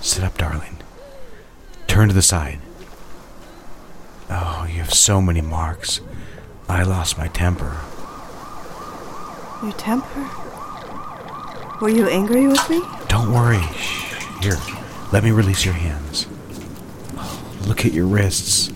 [0.00, 0.77] Sit up, darling.
[1.98, 2.60] Turn to the side.
[4.30, 6.00] Oh, you have so many marks.
[6.68, 7.76] I lost my temper.
[9.64, 10.30] Your temper?
[11.80, 12.84] Were you angry with me?
[13.08, 13.60] Don't worry.
[13.74, 14.14] Shh.
[14.40, 14.56] Here,
[15.12, 16.28] let me release your hands.
[17.16, 18.68] Oh, look at your wrists.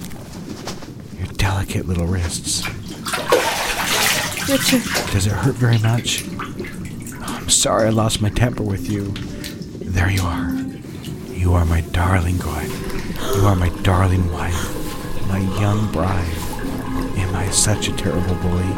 [1.17, 2.67] Your delicate little wrists.
[4.49, 4.83] Richard.
[5.13, 6.25] Does it hurt very much?
[6.29, 9.13] Oh, I'm sorry I lost my temper with you.
[9.79, 10.62] There you are.
[11.43, 12.69] You are my darling God.
[13.35, 16.37] You are my darling wife, my young bride.
[17.19, 18.69] Am I such a terrible bully?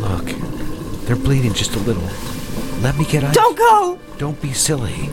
[0.00, 0.26] Look,
[1.06, 2.02] they're bleeding just a little.
[2.82, 3.32] Let me get ice.
[3.32, 4.00] Don't go!
[4.18, 5.08] Don't be silly.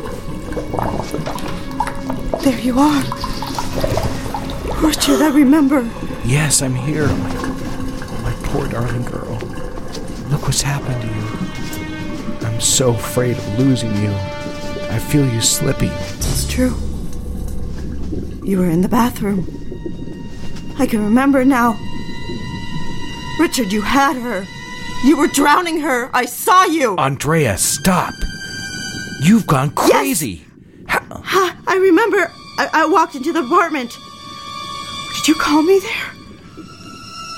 [2.42, 3.04] There you are.
[4.82, 5.88] Richard, I remember.
[6.26, 7.06] Yes, I'm here.
[7.06, 7.36] My,
[8.24, 9.36] my poor darling girl.
[10.32, 12.48] Look what's happened to you.
[12.48, 14.41] I'm so afraid of losing you.
[14.92, 15.92] I feel you slipping.
[15.92, 16.76] It's true.
[18.44, 19.48] You were in the bathroom.
[20.78, 21.80] I can remember now.
[23.40, 24.46] Richard, you had her.
[25.06, 26.10] You were drowning her.
[26.14, 26.96] I saw you.
[26.98, 28.14] Andrea, stop.
[29.22, 30.46] You've gone crazy.
[30.90, 32.30] Ha, I remember.
[32.58, 33.98] I, I walked into the apartment.
[35.16, 36.12] Did you call me there?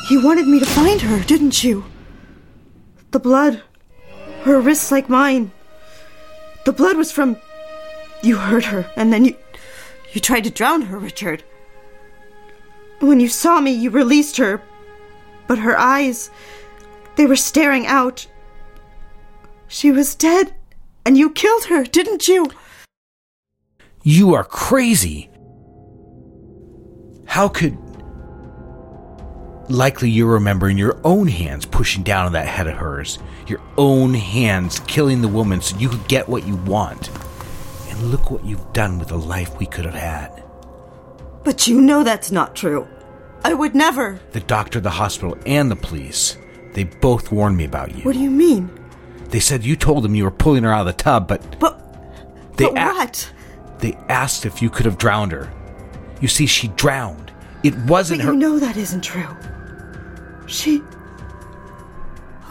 [0.09, 1.85] You wanted me to find her, didn't you?
[3.11, 3.61] The blood.
[4.41, 5.51] Her wrists like mine.
[6.65, 7.37] The blood was from.
[8.21, 9.35] You hurt her, and then you.
[10.13, 11.43] You tried to drown her, Richard.
[12.99, 14.61] When you saw me, you released her.
[15.47, 16.29] But her eyes.
[17.15, 18.27] They were staring out.
[19.67, 20.53] She was dead,
[21.05, 22.47] and you killed her, didn't you?
[24.03, 25.29] You are crazy.
[27.25, 27.77] How could.
[29.69, 33.19] Likely you're remembering your own hands pushing down on that head of hers.
[33.47, 37.09] Your own hands killing the woman so you could get what you want.
[37.89, 40.43] And look what you've done with the life we could have had.
[41.43, 42.87] But you know that's not true.
[43.45, 44.19] I would never.
[44.31, 46.37] The doctor, the hospital, and the police.
[46.73, 48.03] They both warned me about you.
[48.03, 48.69] What do you mean?
[49.29, 51.59] They said you told them you were pulling her out of the tub, but.
[51.59, 51.79] But.
[52.57, 53.31] They but a- what?
[53.79, 55.51] They asked if you could have drowned her.
[56.21, 57.22] You see, she drowned.
[57.63, 58.33] It wasn't But her.
[58.33, 59.35] you know that isn't true.
[60.47, 60.81] She.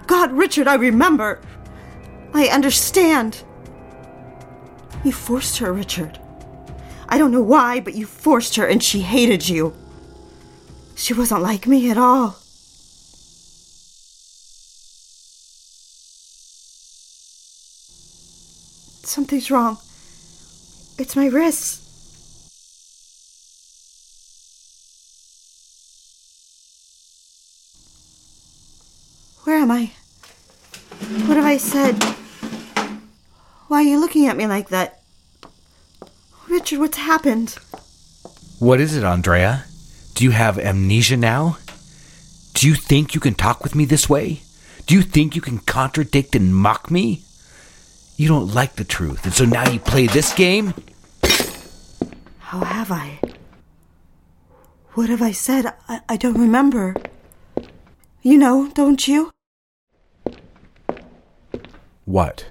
[0.06, 1.38] God, Richard, I remember.
[2.34, 3.42] I understand.
[5.04, 6.18] You forced her, Richard.
[7.08, 9.74] I don't know why, but you forced her and she hated you.
[10.94, 12.36] She wasn't like me at all.
[19.04, 19.78] Something's wrong.
[20.98, 21.81] It's my wrists.
[29.44, 29.90] Where am I?
[31.26, 32.00] What have I said?
[33.68, 35.02] Why are you looking at me like that?
[36.48, 37.56] Richard, what's happened?
[38.58, 39.64] What is it, Andrea?
[40.14, 41.58] Do you have amnesia now?
[42.54, 44.42] Do you think you can talk with me this way?
[44.86, 47.24] Do you think you can contradict and mock me?
[48.16, 50.74] You don't like the truth, and so now you play this game?
[52.38, 53.18] How have I?
[54.92, 55.72] What have I said?
[55.88, 56.94] I, I don't remember.
[58.24, 59.32] You know, don't you?
[62.04, 62.46] What?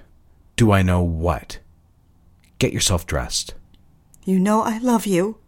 [0.54, 1.60] Do I know what?
[2.58, 3.54] Get yourself dressed.
[4.26, 5.38] You know I love you.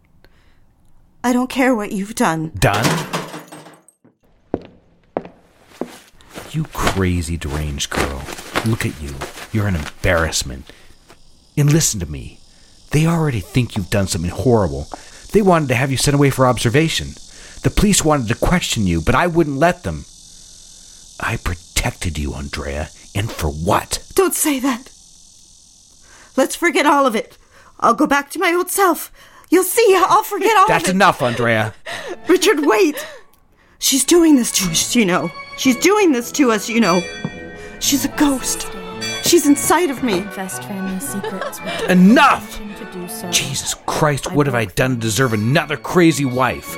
[1.23, 2.51] I don't care what you've done.
[2.57, 2.83] Done?
[6.49, 8.23] You crazy, deranged girl.
[8.65, 9.13] Look at you.
[9.51, 10.71] You're an embarrassment.
[11.55, 12.39] And listen to me.
[12.89, 14.87] They already think you've done something horrible.
[15.33, 17.09] They wanted to have you sent away for observation.
[17.61, 20.05] The police wanted to question you, but I wouldn't let them.
[21.19, 22.89] I protected you, Andrea.
[23.13, 24.05] And for what?
[24.15, 24.91] Don't say that.
[26.37, 27.37] Let's forget all of it.
[27.79, 29.11] I'll go back to my old self.
[29.49, 30.95] You'll see, I'll forget all That's of it.
[30.95, 31.73] enough, Andrea.
[32.27, 33.05] Richard, wait.
[33.79, 35.29] She's doing this to us, you know.
[35.57, 37.01] She's doing this to us, you know.
[37.79, 38.67] She's a ghost.
[39.23, 40.19] She's inside of me.
[40.19, 41.59] Invest family secrets
[41.89, 42.57] Enough!
[42.57, 43.29] to do so.
[43.31, 46.75] Jesus Christ, what have I done to deserve another crazy wife?